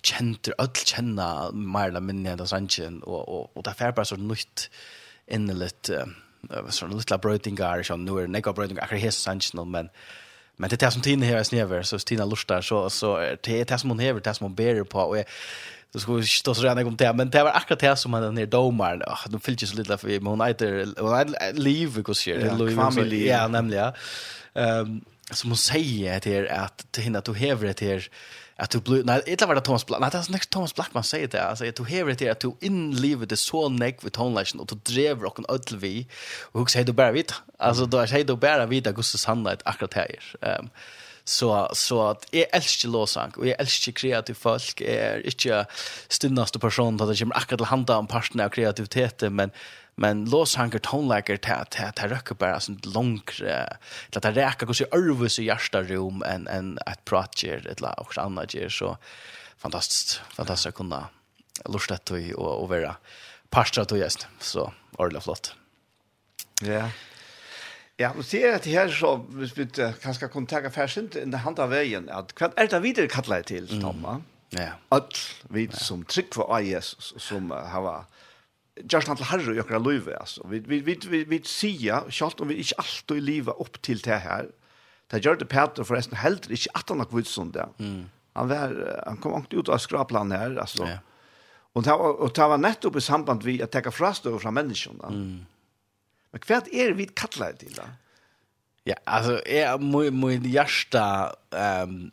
[0.03, 4.71] kjenner öll kjenna Marla Minna og Sanchez og og og det er bare så nytt
[5.35, 6.07] innerligt uh,
[6.75, 9.93] sånne lilla brøytingar, sånn, nu er det nekka brøytingar, akkur hese sannsyn, men
[10.59, 13.13] men det er det som Tina her snever, så Tina lustar, så, så
[13.47, 15.29] det er det som hon hever, det er som hon berer på, og jeg,
[15.93, 18.39] Det skulle ikke stå så rena om det, men det var akkurat det som han
[18.39, 19.03] er domaren.
[19.09, 22.51] Åh, de fyllde ikke så litt, men hun heter, hun heter Liv, hva sier det?
[22.51, 23.23] Ja, Family.
[23.25, 23.93] Ja, nemlig, ja.
[24.53, 24.99] Um,
[25.31, 28.03] som hon säger till er att till henne to du häver till
[28.57, 30.95] att du blir nej det var det Thomas Black nej det är inte Thomas Black
[30.95, 32.53] man säger det alltså att du häver till att du
[33.27, 36.07] the soul så with vid tonlation och du driver och en ödel vi.
[36.53, 39.95] Och hur säger du bara vita alltså då säger du bara vita Gustav ett akkurat
[39.95, 40.71] här ehm
[41.29, 44.81] så så att är älskar låsang och är älskar kreativ folk.
[44.81, 45.67] Är inte
[46.09, 49.51] stundaste person att det kommer akkurat till handa om parten av kreativitet men
[49.99, 53.79] Men lås hanker tonelager til at det røkker bare bara langere, långre
[54.13, 58.45] att det räcker kanske ørves i hjerterom rum en et pratger, ett eller annet andra
[58.47, 58.97] ger, så
[59.59, 61.09] fantastiskt fantastiskt å kunne
[61.67, 62.97] lortet til och, och vara
[63.51, 65.55] parstra til just så ordentlig flott.
[66.63, 66.91] Ja.
[67.99, 69.67] Ja, og det er at her så, hvis vi
[70.03, 73.67] kanskje kan ta fersen, det handler av veien, at hva er det videre kattler til,
[73.81, 74.21] Tomma?
[74.21, 74.59] Mm.
[74.59, 74.73] Ja.
[74.95, 75.19] Alt
[75.51, 78.18] vi som trygg for Jesus, som har vært
[78.93, 80.47] just han til herre i okra løyve, altså.
[80.51, 84.21] Vi, vi, vi, vi, vi sier, selv om vi ikke alltid lever opp til det
[84.25, 84.49] her,
[85.11, 87.65] det gjør det Peter forresten heldur ikke at han har kvitsen det.
[87.79, 88.09] Mm.
[88.37, 88.75] Han, var,
[89.07, 90.87] han kom ikke ut av skraplan her, altså.
[90.87, 90.99] Ja.
[91.75, 95.15] Og, det var, og det var nettopp i samband vi at teka frastøv fra menneskene.
[95.15, 95.47] Mm.
[96.33, 97.89] Men hva er vi kallar det til da?
[98.89, 102.11] Ja, alltså är min, min hjärsta, um,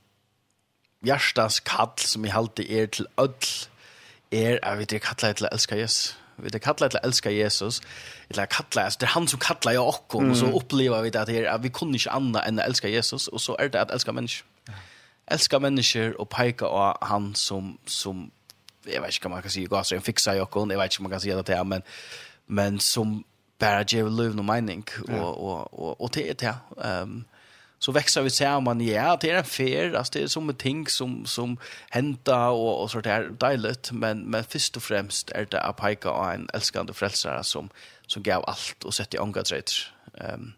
[1.01, 3.69] hjärstans kall som i alltid är till ødel,
[4.31, 6.17] er jag vi inte det till älska Jesus.
[6.35, 7.81] Vi det kallar till älska Jesus.
[8.29, 10.31] Eller kallar alltså det är han som kallar jag och mm.
[10.31, 13.41] och så upplever vi det att vi kunde inte annat än att älska Jesus och
[13.41, 14.47] så är det att älska människor.
[15.27, 18.31] Älska människor och peka på han som som
[18.85, 21.01] jag vet inte vad man kan säga gasar en fixa jag och jag vet inte
[21.01, 21.81] vad man kan säga det här men
[22.45, 23.23] men som
[23.59, 26.55] bara ger lov no mening och och och och det är det.
[26.83, 27.25] Ehm
[27.85, 30.87] så växer vi samman ja det är en fair alltså det är som ett ting
[30.87, 31.57] som som
[31.89, 33.29] hända och och så där.
[33.39, 33.91] Dejligt.
[33.91, 37.69] Men men först och främst är det att peka och en älskande frälsare som
[38.07, 39.75] som gav allt och sätter i ångaträter
[40.17, 40.53] ehm um,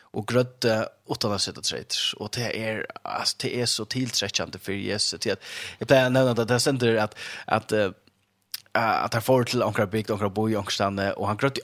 [0.00, 4.72] och grötte utan att sätta träter och det är alltså det är så tillträckande för
[4.72, 5.20] Jesus.
[5.20, 5.44] Till att
[5.78, 7.14] jag plejer nämna att det ständer att
[7.46, 7.72] att
[8.72, 11.62] att han får till ankra bygd, ankra bo i och han grøtt i.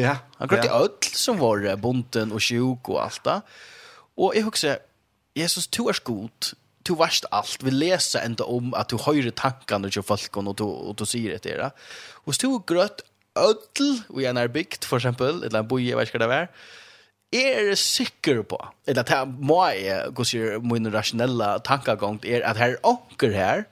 [0.00, 0.16] Ja.
[0.36, 3.40] Han grøtt i som var bonden och sjuk och allt det.
[4.18, 4.80] Og jeg husker,
[5.38, 6.54] Jesus, du er god,
[6.88, 10.66] du varst alt, vi leser enda om at du høyre tankene til folkene, og du,
[10.66, 11.86] og du sier det til deg.
[12.24, 13.04] Og hvis du grøtt
[13.38, 16.40] ødel, og jeg er bygd, for eksempel, eller en boi, jeg vet ikke hva det
[16.42, 16.50] er,
[17.38, 18.58] er sikker på,
[18.88, 23.34] eller at jeg må jeg, hva sier min rasjonelle tankegang, er at her er onker
[23.36, 23.66] her,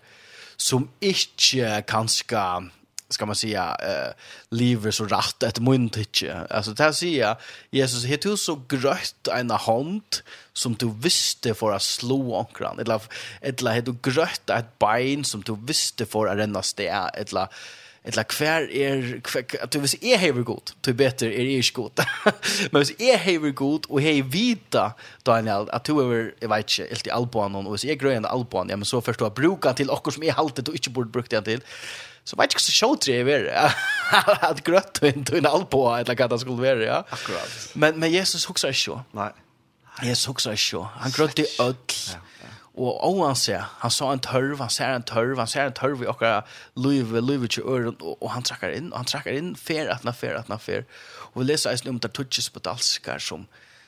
[0.60, 2.44] som ikke kanskje
[3.08, 4.12] ska man säga eh
[4.50, 7.36] lever så rätt ett muntiche alltså där säger
[7.70, 10.16] Jesus het du så grött en hand
[10.52, 13.02] som du visste för att slå ankran eller
[13.40, 17.48] eller het du grött ett bein som du visste för att renna stä eller
[18.06, 19.20] Etla kvar är
[19.62, 20.70] att du vis är hever god.
[20.80, 21.92] Du bättre är är god.
[22.70, 24.92] Men vis är hever god och hej vita
[25.22, 28.68] Daniel att du över jag vet inte helt i albanon och så är grön alban.
[28.68, 31.44] Ja men så förstår bruka till och som är haltet och inte borde brukt den
[31.44, 31.60] till
[32.26, 33.72] så vet jag så showtre är det
[34.50, 37.04] att grött och inte en albo eller vad det skulle vara ja.
[37.08, 37.70] Akkurat.
[37.72, 39.32] Men men Jesus huxar inte nej
[40.02, 41.76] Jesus huxar inte han grötte öll
[42.12, 42.18] ja
[42.76, 46.02] og han ser, han sa en tørv, han ser en tørv, han ser en tørv
[46.04, 46.42] i okkara
[46.76, 50.12] luive, luive til øren, og, og han trakkar inn, og han trakkar inn, fer atna,
[50.12, 50.84] fer atna, fer.
[51.32, 53.46] Og vi leser eisen om der tutsis på dalskar som,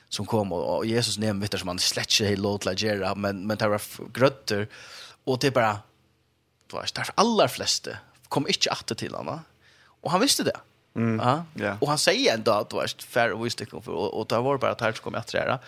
[0.09, 2.77] som kom, og, og Jesus nevn vittar som han slett ikke hei lov til å
[2.81, 3.85] gjøre, men, men det var
[4.15, 4.65] grøtter,
[5.29, 5.75] og det er bare,
[6.65, 7.99] det var det er aller fleste,
[8.29, 9.45] kom ikke åter til honom.
[10.01, 10.55] Och han visste det.
[10.95, 11.19] Mm.
[11.19, 11.45] Ja.
[11.55, 11.77] Yeah.
[11.81, 14.57] Och han säger ändå att det var fair och visste för och, och det var
[14.57, 15.59] bara att här kom jag att trära.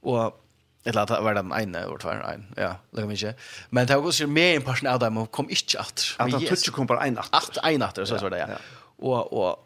[0.00, 0.44] Och
[0.84, 2.54] eller att var den ene vart var en.
[2.56, 3.34] Ja, lägger vi inte.
[3.70, 6.16] Men det var så mer en person av dem kom inte åter.
[6.16, 7.34] Att han touch kom bara en natt.
[7.34, 8.46] Åt en natt så så det ja.
[8.96, 9.64] Och och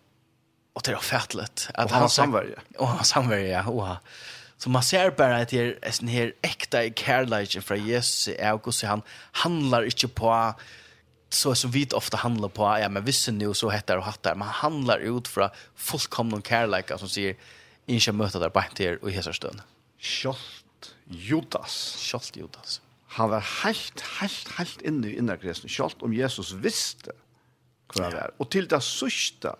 [0.73, 2.63] och det är färdligt att han samverkar.
[2.79, 3.97] Och han samverkar och
[4.57, 8.87] Så man ser bara att det är en här äkta kärlek från Jesus är också
[8.87, 10.55] han handlar inte på
[11.33, 14.49] så så vidt ofta handlar på ja men visst nu så heter och hattar man
[14.49, 17.37] handlar ut för fullkomna kärlek som säger
[17.87, 19.63] inte möta där på till och hesa stund.
[19.99, 21.97] Scholt Judas.
[21.99, 22.81] Scholt Judas.
[23.07, 25.69] Han var helt helt helt inne i innergressen.
[25.69, 27.13] Scholt om Jesus visste
[27.93, 28.33] hva det var.
[28.41, 29.53] Og til det sørste,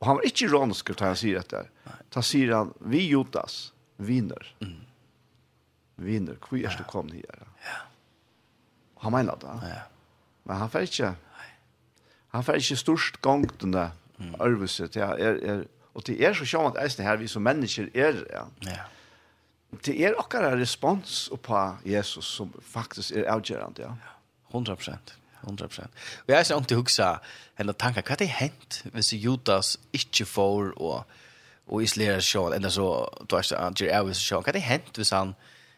[0.00, 1.62] og han var ikke iransk da han sier dette,
[2.10, 4.54] da sier han, vi Judas, viner.
[4.60, 4.80] Mm.
[6.00, 7.46] Viner, hvor er du kom her?
[7.66, 7.78] Ja.
[9.04, 9.54] Han mener det.
[9.68, 9.80] Ja.
[10.44, 11.14] Men han får ikke,
[12.34, 13.90] han får ikke størst gang den der
[14.40, 14.90] øvelsen.
[14.94, 15.62] Ja, er, er,
[15.94, 18.44] og det er så sjån at eisen her, vi som mennesker er, ja.
[18.66, 18.82] ja.
[19.86, 23.94] Det er akkurat respons på Jesus som faktisk er avgjørende, ja.
[24.50, 25.14] 100 prosent.
[25.42, 25.80] 100%.
[26.26, 27.06] Og jeg er sånn til å huske
[27.60, 31.14] eller tanke, hva er det hent hvis Judas ikke får og,
[31.70, 32.90] og isolerer seg, enda så,
[33.24, 35.34] du har ikke, han gjør av seg, hva er det hent hvis han,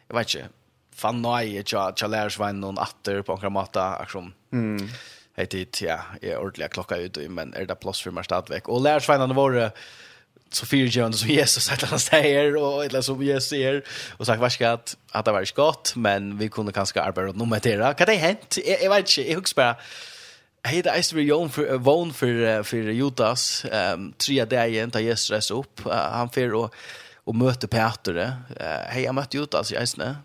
[0.08, 0.48] jeg vet ikke,
[0.94, 4.32] fan nej jag jag lär svin noen åter på en mata aktion.
[4.52, 4.88] Mm.
[5.36, 8.68] Hei tid, ja, är ordentlig klocka ut men er det plats för mer stadväck.
[8.68, 9.70] Och lär svinarna våre,
[10.50, 13.84] så fyra gärna som Jesus at han säger och eller som Jesus säger
[14.16, 17.62] och sagt varska att att det var skott men vi kunde kanske arbeta nog med
[17.62, 17.94] det.
[17.98, 18.58] Kan det hänt?
[18.80, 19.76] Jag vet inte, jag husar bara
[20.64, 25.50] Hej det är Sverige Jon för von för för Judas ehm tre dagar inte Jesus
[25.50, 26.74] upp han för och
[27.24, 28.36] och möter Peter.
[28.56, 30.16] Eh hej jag mötte Judas i Isne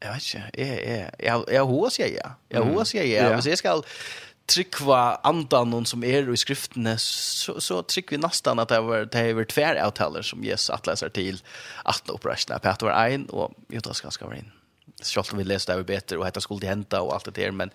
[0.00, 1.10] Jag vet inte.
[1.18, 2.10] Jag jag jag jeg hos jag?
[2.10, 2.30] ja.
[2.48, 3.34] Jeg hos jag ja.
[3.34, 3.84] Hvis ska skal
[4.46, 9.04] trykva andan någon som är i skriften så, så trycker vi nästan att det var,
[9.04, 10.70] det var tvär avtaler som Jesus
[11.12, 11.42] till
[11.84, 14.52] att operationen på att var och og Judas ska ska in
[15.02, 17.50] så om vi leste det över bättre och heter skulle hända och allt det där
[17.50, 17.70] men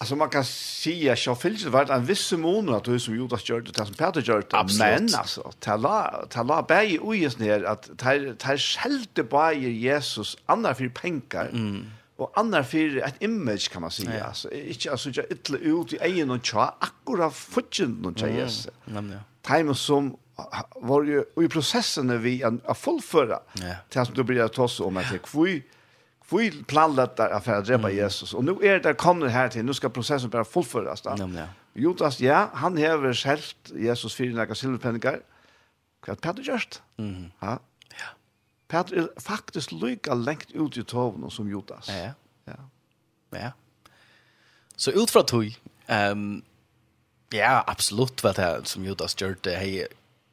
[0.00, 3.14] Alltså man kan se att jag fylls det vart en viss mån att du som
[3.14, 4.78] Judas gör det som Peter gör det.
[4.78, 10.88] Men alltså tala tala bäj ojes ner att tar tar skälte på Jesus andra för
[10.88, 11.48] pengar.
[11.52, 11.86] Mm.
[12.16, 14.18] Och andra för ett image kan man säga.
[14.18, 14.24] Ja.
[14.24, 18.68] Alltså inte alltså jag illa ut i egen och tja akkurat futchen och tja Jesus.
[18.86, 19.12] Mm.
[19.42, 20.16] Time som
[20.74, 23.38] var ju i processen vi att fullföra.
[23.52, 23.74] Ja.
[23.88, 25.62] Det som du blir att ta oss om att det kvui
[26.30, 27.96] Vi planlagt att för drepa mm.
[27.96, 28.34] Jesus.
[28.34, 29.64] Och nu är er det kommer här till.
[29.64, 31.02] Nu ska processen bara fullföljas.
[31.04, 31.48] ja.
[31.74, 35.20] Judas, ja, han häver skällt Jesus för några silverpenningar.
[36.06, 36.82] Vad Peter gjort?
[36.96, 37.30] Mm.
[37.40, 37.58] Ja.
[37.88, 38.06] Ja.
[38.68, 41.88] Peter är faktiskt lika längt ut i tavlan som Judas.
[41.88, 42.12] Ja.
[42.44, 42.54] Ja.
[43.30, 43.52] Ja.
[44.76, 46.42] Så utifrån tog ehm um,
[47.30, 49.50] ja, absolut vad det som Judas gjorde.
[49.50, 49.86] Hej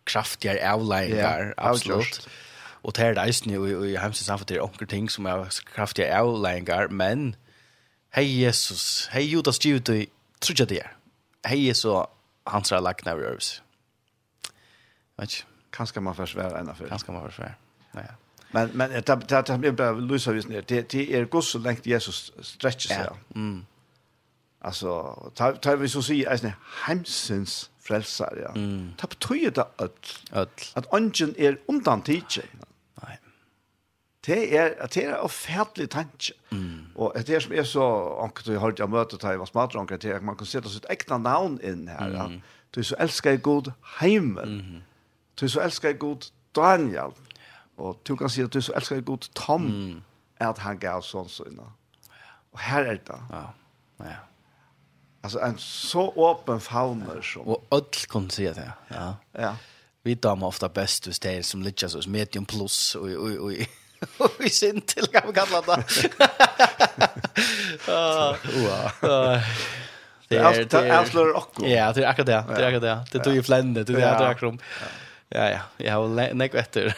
[0.04, 1.98] kraftigare avläggar, ja, absolut.
[1.98, 2.30] Absolut
[2.86, 3.58] og det er det eisen i,
[3.92, 7.36] i heimsens samfunn, det er onker ting som er kraftige avleggingar, men
[8.14, 9.90] hei Jesus, hei Judas Givet,
[10.42, 10.94] tror ikke det er.
[11.50, 12.06] Hei Jesus,
[12.48, 13.62] hans er lagt nær i øvelse.
[15.18, 15.52] Vet ikke.
[15.76, 16.88] Kanskje man først være enn før.
[16.88, 17.54] Kanskje man først være.
[17.96, 18.14] Ja, ja.
[18.54, 20.62] Men men det det det blir bara Luisa visst ner.
[20.62, 23.10] Det det är Guds så länge Jesus stretcher sig.
[23.36, 23.66] Mm.
[24.62, 25.32] Alltså
[25.62, 26.52] ta vi så se alltså
[26.86, 28.42] hemsens frälsare.
[28.42, 28.52] Ja.
[28.56, 28.94] Mm.
[28.98, 32.42] Ta betyder det att att att ungen är undan tidsje
[34.26, 36.34] det er at det er ofærlig tanke.
[36.52, 36.86] Mm.
[36.96, 39.94] Og det er som är så anket vi har til å møte til hva smartere
[39.94, 42.28] att at man kan sette sitt ekne navn inn her.
[42.28, 42.42] Mm.
[42.76, 44.58] Du så elsker jeg god heimen.
[44.58, 44.82] Mm.
[45.40, 47.14] Du så elsker jeg god Daniel.
[47.78, 50.02] Og du kan si at du så elsker jeg god Tom mm.
[50.40, 51.60] at han gav sånn sånn.
[52.52, 53.20] Og her er det.
[53.32, 53.44] Ja,
[54.00, 54.22] ja.
[55.26, 58.72] Alltså en så öppen fauner som och ødel kan si det.
[58.90, 59.14] Ja.
[59.34, 59.56] Ja.
[60.04, 63.52] Vi damer ofta best hvis det som ligger så medium plus och och och
[64.40, 65.84] Vi sin till kan vi kalla det.
[67.88, 68.38] Ja.
[70.28, 71.66] Det är slår också.
[71.66, 72.44] Ja, det är akkurat det.
[72.56, 73.06] Det är akkurat det.
[73.12, 74.60] Det tog ju flände till det akkurat.
[75.30, 75.60] Ja, ja.
[75.78, 76.98] Jag har nek efter.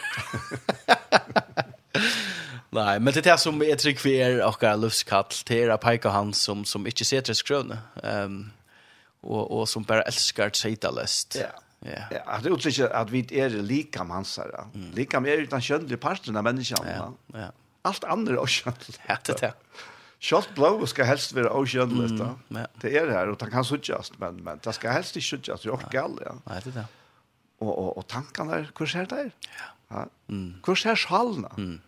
[2.70, 5.24] Nej, men det är som är trick för er och livskall.
[5.46, 7.78] Det är peka han som, som inte ser till skröna.
[8.02, 8.50] Um,
[9.20, 10.76] och, och som bara älskar sig
[11.40, 11.60] Ja.
[11.80, 12.20] Ja.
[12.24, 14.66] Att det uttrycker att vi är lika mansar.
[14.74, 14.90] Mm.
[14.90, 16.86] Lika mer utan könlig parten av människan.
[16.96, 17.14] Ja.
[17.38, 17.52] ja.
[17.82, 19.00] Allt andra är könligt.
[19.06, 19.52] Ja, det är.
[20.20, 22.20] Shot blow ska helst vara okönligt.
[22.20, 22.66] Mm, ja.
[22.74, 25.66] Det är det här och det kan suggest men men det ska helst inte suttjas
[25.66, 26.34] i orkal ja.
[26.44, 26.84] Nej, det är det.
[27.58, 29.30] Och och och tankarna där, hur ser det där?
[29.40, 29.64] Ja.
[29.88, 30.06] Ja.
[30.28, 30.54] Mm.
[30.66, 31.50] Hur ser skalna?
[31.56, 31.80] Mm.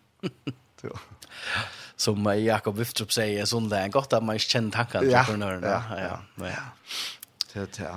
[1.96, 6.46] Som Jakob Wiftrup säger, sån där, gott att man känner kjenner Ja, ja, ja, ja,
[6.46, 6.62] ja.
[7.52, 7.96] Det det.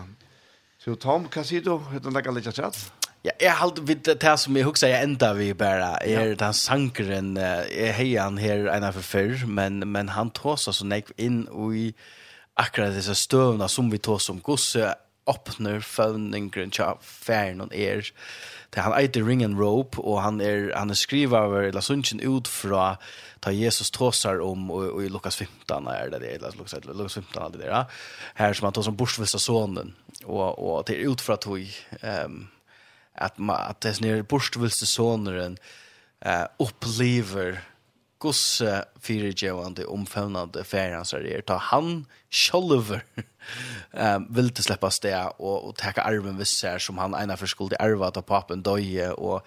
[0.84, 1.78] Så Tom, hva sier du?
[1.80, 2.76] Hva er det litt chat?
[3.24, 6.36] Ja, jeg har alltid det det som jeg husker jeg enda vi bare, er ja.
[6.36, 11.12] den sankeren, jeg heier här her ena för før, men, men han tåser så nek
[11.18, 11.94] inn i
[12.58, 14.94] akkurat disse støvna som vi tåser om, gosse
[15.26, 18.12] åpner føvningren til færen og er,
[18.74, 22.24] Det han eiter Ring and Rope, og han er, han er skriva over La Sunchen
[22.26, 22.96] ut fra
[23.44, 27.20] ta Jesus trossar om, og, og i Lukas 15 er det det, eller Lukas, Lukas
[27.20, 27.84] 15 er det det,
[28.40, 29.94] her som han tar som bortsvista sonen,
[30.24, 31.60] og, og det er ut fra tog,
[32.02, 32.40] um,
[33.14, 35.60] at, at det er bortsvista sonen,
[36.26, 37.60] uh, opplever
[38.24, 43.04] gosse fyrirgevande omfavnande färjansar er ta han sjolver
[43.92, 47.76] um, vil til släppa sted og, og teka arven vissar som han ena for skuld
[47.76, 49.42] i arva ta papen døye og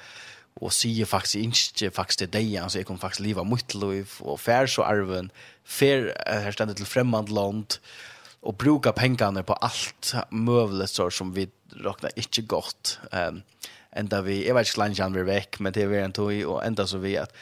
[0.57, 4.39] og sier faktisk ikke faktisk til deg, så jeg kom faktisk liva mitt liv, og
[4.41, 5.29] fær så arven,
[5.65, 7.77] fær her stendet til fremmand land,
[8.47, 11.49] og bruka pengene på alt møvlet så som vi
[11.85, 12.97] råkna ikke godt.
[13.13, 13.43] Um,
[13.97, 16.33] enda vi, jeg vet ikke langt han vi vekk, men det er vi en tog,
[16.47, 17.35] og enda så vi at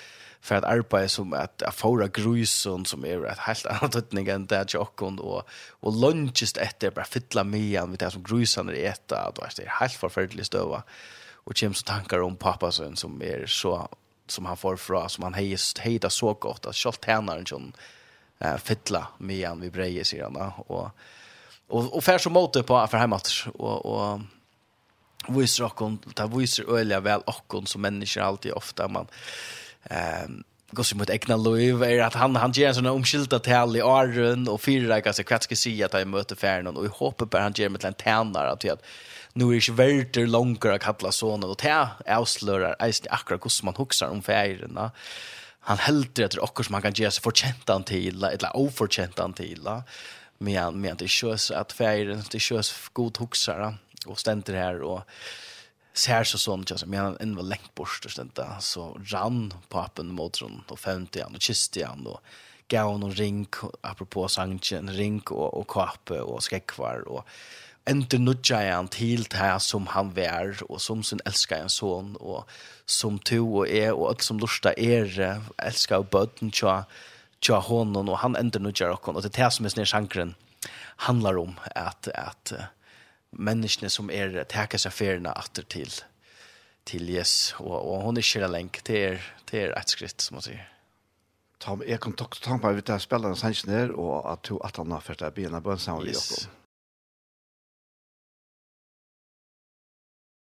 [0.44, 4.46] för att arbeta som att att fåra grusen som är rätt helt annat tydning än
[4.46, 5.48] det jag och
[5.80, 9.32] och lunchest efter bara fylla med med det som grusen är äta.
[9.34, 10.82] Då är det helt förfärligt stöva.
[11.32, 13.88] Och James tankar om pappa sen som är så
[14.26, 17.72] som han får fra som han hejst hejda så gott att skolt tjänaren sån
[18.38, 20.90] eh fylla med han vi brejer sig han och
[21.68, 24.20] och och fär så mot på för hemåt och och
[25.28, 29.06] visar och ta visar öliga väl och som människor alltid ofta man
[29.90, 30.42] ehm
[30.74, 33.80] går sig mot egna liv är att han han ger en sån omskilda tal i
[33.80, 37.52] Arun och fyra kanske kvatska sig att han möter Färnan och i hoppet på han
[37.56, 38.82] ger med en tändare att att
[39.32, 43.64] nu är det inte värter långt att kalla sonen och ta avslörar eisen akkurat hur
[43.64, 44.90] man huxar om färgerna
[45.64, 49.32] han helter etter okkur som han kan gjøre seg fortjent han til, eller ofortjent han
[49.36, 49.64] til,
[50.44, 53.70] men, men det er kjøs at feiren, det er kjøs god hoksere,
[54.04, 55.06] og stenter her, og
[55.94, 58.24] ser så sånt jag men han en var längt bort så
[58.60, 62.20] så rann papen mot honom och femte han och kysste han och
[62.68, 63.46] gav honom ring
[63.80, 67.26] apropå sangen ring och och kappe och skäckvar och
[67.90, 72.16] inte nudja han till det här som han var och som sin älskar en son
[72.16, 72.48] och
[72.84, 76.84] som to och är och allt som lusta är älskar och bötten tja
[77.40, 80.34] tja honom och han inte nudjar och det är det som är sin sjankren
[80.96, 82.52] handlar om att att
[83.38, 85.90] menneskene som er takker seg feriene atter til,
[86.88, 87.54] til Jesus.
[87.60, 89.20] Og, og hun er ikke lenk til,
[89.50, 90.64] Det er et skritt, som man sier.
[91.60, 94.58] Tom, jeg kan til ta på at jeg spiller en sannsyn her, og at du
[94.64, 96.30] at han har ført deg begynner på en sammen yes.
[96.30, 96.60] Jakob.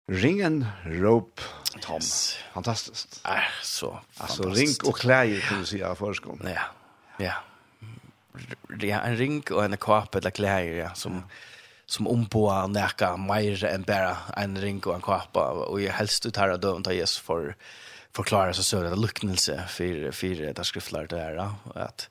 [0.06, 0.64] Ring
[1.02, 1.42] rop,
[1.82, 1.98] Tom.
[1.98, 2.38] Yes.
[2.54, 3.20] Fantastisk.
[3.26, 4.46] Er, så fantastisk.
[4.46, 6.46] Altså, ring og klæger, kan du si, av forskånd.
[6.46, 6.70] Ja,
[7.20, 7.34] ja.
[8.86, 11.22] ja en ring og en kåp eller klæger, ja, som...
[11.26, 11.54] Ja
[11.88, 16.38] som omboa neka mer enn bara en ring og en kappa, og jeg helst ut
[16.42, 17.54] her av døven til Jesus for
[18.16, 21.42] forklare seg søren av luknelse for, for det skriftlære det her,
[21.76, 22.08] at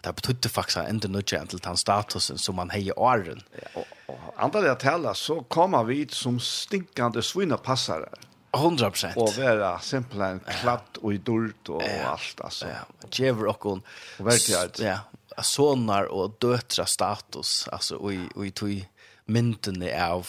[0.00, 3.42] at det betydde faktisk enda nødvendig til den statusen som man heier åren.
[3.52, 8.08] Ja, og, og andre det tala, så kommer vi som stinkande svinepassare.
[8.54, 9.16] 100 procent.
[9.16, 12.66] Og være simpelthen klatt och i dult och ja, allt alltså.
[12.66, 13.82] Ja, Jever och hon.
[14.18, 14.70] Och verkligen.
[14.78, 14.98] Ja,
[15.42, 18.86] sonar och dötra status, alltså och i, och i tog
[19.30, 20.28] myndene av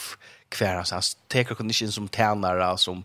[0.52, 0.94] hver hans.
[0.96, 3.04] Han teker kun ikke inn som tænare, som,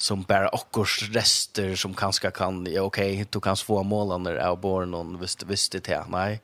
[0.00, 4.96] som bare okkurs rester, som kanskje kan, ja, ok, du kan få målene av barn,
[5.20, 6.40] hvis, hvis det er nei.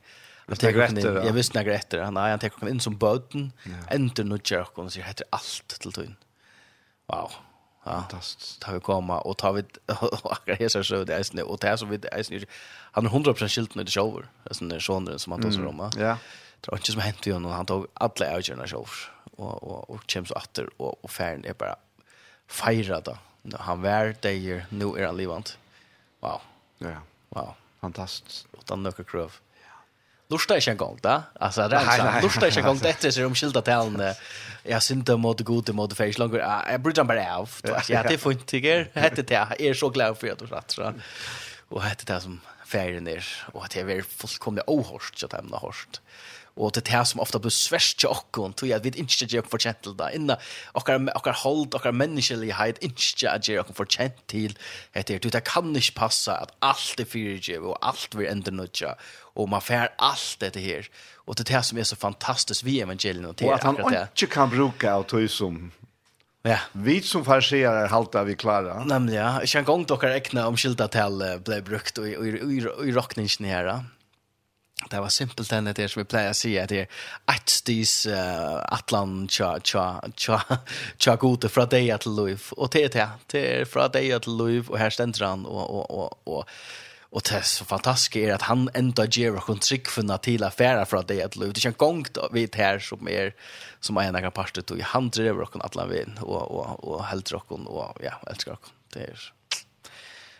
[0.48, 3.50] Han teker kun inn, jeg visste nekker etter, nei, han teker kun inn som bøten,
[3.68, 3.82] ja.
[3.92, 6.16] enter nødger okkurs, og sier, heter alt til tøyen.
[7.08, 7.36] Wow.
[7.88, 8.60] Ja, Fantastisk.
[8.60, 9.62] Tar vi komma och tar vi
[10.24, 12.38] akkurat här så det är snö och det är så vi det är snö.
[12.92, 14.28] Han är 100% skilt när det shower.
[14.44, 15.90] Alltså när sonen som han tar sig om.
[15.96, 16.16] Ja
[16.62, 18.98] det var ikke som hentet igjen, han tog alle avgjørende selv,
[19.36, 21.78] og, og, og kom så atter, og, og ferden er bare
[22.50, 23.18] feiret da.
[23.64, 25.54] Han var der, nå er han livant.
[26.24, 26.42] Wow.
[26.82, 26.98] Ja.
[27.34, 27.54] Wow.
[27.80, 28.48] Fantastisk.
[28.58, 29.38] Utan noen krøv.
[30.28, 31.14] Lursta ikke en gang da.
[31.40, 34.10] Altså, det er ikke Lursta ikke en gang det er seg om skilda talene.
[34.66, 36.42] Jeg synes synte mot god mot feis langer.
[36.42, 37.54] Jeg bryr meg bare av.
[37.88, 38.76] Ja, det er funnet, ikke?
[38.98, 39.40] Hette det.
[39.56, 40.76] Jeg er så glad for at du satt.
[41.70, 42.36] Og hette det som
[42.68, 43.24] ferien er.
[43.54, 46.02] Og at jeg er fullkomlig ohorst, så det er horst
[46.58, 49.50] och det här som ofta blir svärst till tog jeg, jag vet ikke gjør jag
[49.50, 50.36] fortjent til där inna
[50.74, 54.56] och och hold och mänsklighet ikke gjør jag fortjent til,
[55.06, 58.94] till det kan ikke passa att allt är för og och allt vi nødja,
[59.34, 60.88] og och man får allt det här
[61.26, 64.26] och det här som är så fantastiskt vi evangelien och det och att han inte
[64.26, 65.70] kan bruka och som
[66.42, 66.58] Ja.
[66.72, 68.84] Vi som farserar halta vi klara.
[68.84, 69.40] Nämligen, ja.
[69.40, 73.84] Jag kan gång dockar räkna om skilda till blev brukt och i rockningen här
[74.90, 78.00] det var simpelt enn det som vi pleier å si, at det er et stis
[78.06, 80.38] uh, atlan tja, tja, tja,
[81.02, 84.38] tja gode fra deg til liv, og det er det, det er fra deg til
[84.38, 86.44] liv, og her stender han, og, og, og, og
[87.08, 91.00] Og det så fantastiske er at han enda gjør og kun tryggfunna til affæra fra
[91.00, 91.54] det at liv.
[91.56, 93.32] Det er ikke en gang vidt her som er
[93.80, 97.06] som er en egen parstut, og han driver og kun atlan vinn, og, og, og
[97.08, 98.72] helder og, og ja, elsker og.
[98.92, 99.24] Det er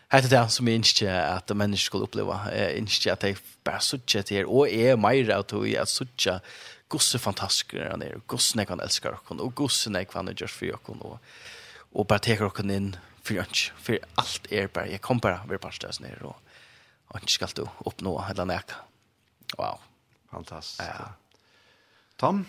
[0.09, 2.37] Hetta er det som jeg ikke at mennesker skulle oppleve.
[2.49, 4.49] Jeg ikke at jeg bare suttet til her.
[4.49, 6.41] Og er mer av tog at suttet
[6.89, 9.21] gosse fantastiske han er, Gosse jeg han elske dere.
[9.37, 10.97] Og gosse jeg kan gjøre for dere.
[11.05, 11.19] Og,
[11.93, 13.73] og bare teker dere inn for ønsk.
[13.77, 14.91] For alt er bare.
[14.91, 16.33] Jeg kommer bare ved parstøs nere.
[16.33, 18.81] Og ønsk skal du oppnå eller neka.
[19.59, 19.81] Wow.
[20.33, 20.81] Fantastisk.
[20.81, 21.13] Ja.
[22.19, 22.47] Tom,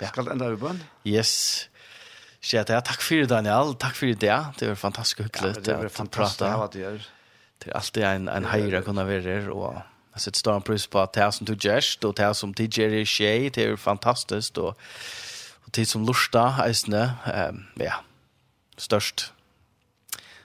[0.00, 0.10] ja.
[0.10, 0.82] skal enda vi bønn?
[1.06, 1.68] Yes.
[2.52, 4.44] Ja, att tack för Daniel, tack för det.
[4.58, 5.66] Det var fantastisk hyggligt.
[5.66, 7.02] Ja, det var at att du gör.
[7.58, 9.74] Det är alltid en, en hejra kunna være her, och
[10.14, 12.92] jeg setter stor pris på at det som du gjørst, og det som du gör
[12.92, 13.04] i
[13.48, 14.74] det är fantastiskt og,
[15.64, 17.18] och det som lustar, eisne,
[17.50, 17.94] um, ja,
[18.76, 19.32] störst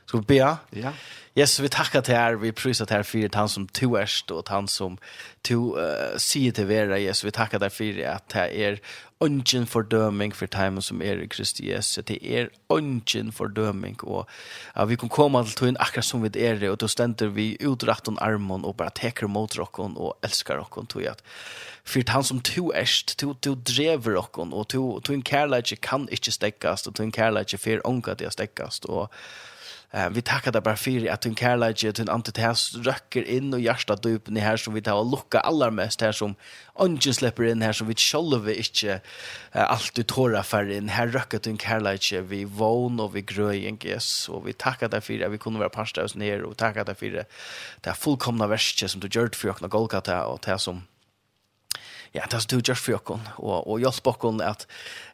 [0.06, 0.58] Skal vi be?
[0.72, 0.94] Ja.
[1.36, 4.50] Jesus, vi tackar till er, vi prisar till er för han som to erst och
[4.50, 4.98] han som
[5.42, 8.80] to uh, sier till vera, Jesus, vi tackar dig för att det är
[9.20, 14.30] ungen fördöming för time som är i Kristi Jesus, det är ungen fördöming och
[14.78, 17.58] uh, vi kan komma till tog akkurat som vi är det och då ständer vi
[17.60, 21.24] utrakt om armen och bara teker mot rocken och älskar rocken tog att
[21.84, 26.10] för han som to erst, to, to drever rocken och to, to en kärlek kan
[26.10, 29.14] inte stäckas och to en kärlek för ångat det stäckas och
[29.94, 33.60] Eh vi tackar dig bara för att din kärlek och din antitas röcker in och
[33.60, 36.36] hjärtat dypen i här som vi tar och lucka allra mest här som
[36.76, 39.02] ungen släpper in här som vi själva inte
[39.52, 40.90] eh, alltid tåra för in.
[40.90, 45.26] Här röcker din kärlek vi vån och vi gröjen ges och vi tackar dig för
[45.26, 47.10] att vi kunde vara pasta oss ner och tackar dig för
[47.82, 50.84] det här fullkomna verset som du gjort för ökna Golgata och det som
[52.14, 54.68] ja, det som du gjør for dere, og, og hjelp dere at,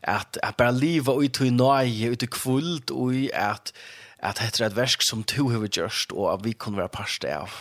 [0.03, 3.73] at, at bare livet ut i nøye, ut i kvult, og at, at
[4.21, 7.25] at det er et versk som du har gjort, og at vi kunne være parst
[7.25, 7.53] av.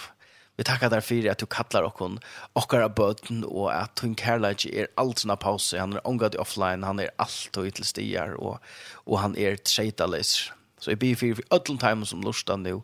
[0.59, 2.19] Vi takkar deg for at du kallar okkon
[2.59, 5.79] okkar av bøten, og at hun kærleik er alt sånne pause.
[5.79, 8.59] Han er omgad offline, han er alt og ytl stier, og,
[9.07, 10.55] og han er tseitaleser.
[10.79, 12.83] Så jeg blir for ødlen time som lusta nu,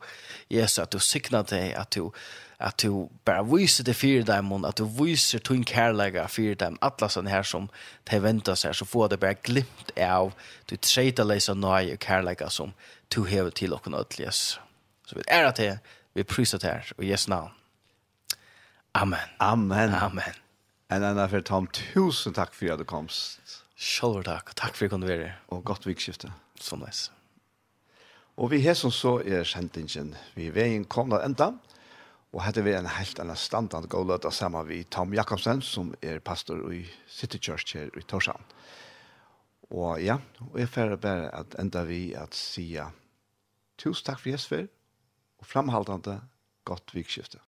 [0.51, 2.11] Jesus at du signa deg, at du,
[2.59, 7.11] at du bare viser det fyrir dem, at du viser tunn kærlega fyrir dem, alla
[7.11, 7.68] sånne her som
[8.11, 10.35] de venter seg, så får det bare glimt av
[10.70, 12.75] du tseitaleser nøye og kærlega som,
[13.11, 14.61] to hever til okken ødel, yes.
[15.07, 15.79] Så vi er at det,
[16.15, 17.51] vi priser det her, og yes navn.
[18.95, 19.35] Amen.
[19.41, 19.91] Amen.
[19.95, 20.41] Amen.
[20.91, 23.63] En annan for Tom, tusen takk for at du komst.
[23.75, 25.33] Sjølver takk, og takk for at du kom være.
[25.51, 26.31] Og godt vikskifte.
[26.61, 27.11] Sånn nice.
[28.39, 31.53] Og vi har som så er sendingen, vi er veien kommet enda,
[32.35, 36.19] og hette vi en helt annan standard gå løta sammen vi Tom Jakobsen, som er
[36.19, 38.43] pastor i City Church her i Torshavn.
[39.71, 40.19] Og ja,
[40.53, 42.91] og jeg færre bare at enda vi at sia
[43.81, 44.67] tusen takk for Jesper,
[45.41, 46.21] og framhaldande
[46.65, 47.41] godt vikskiftet.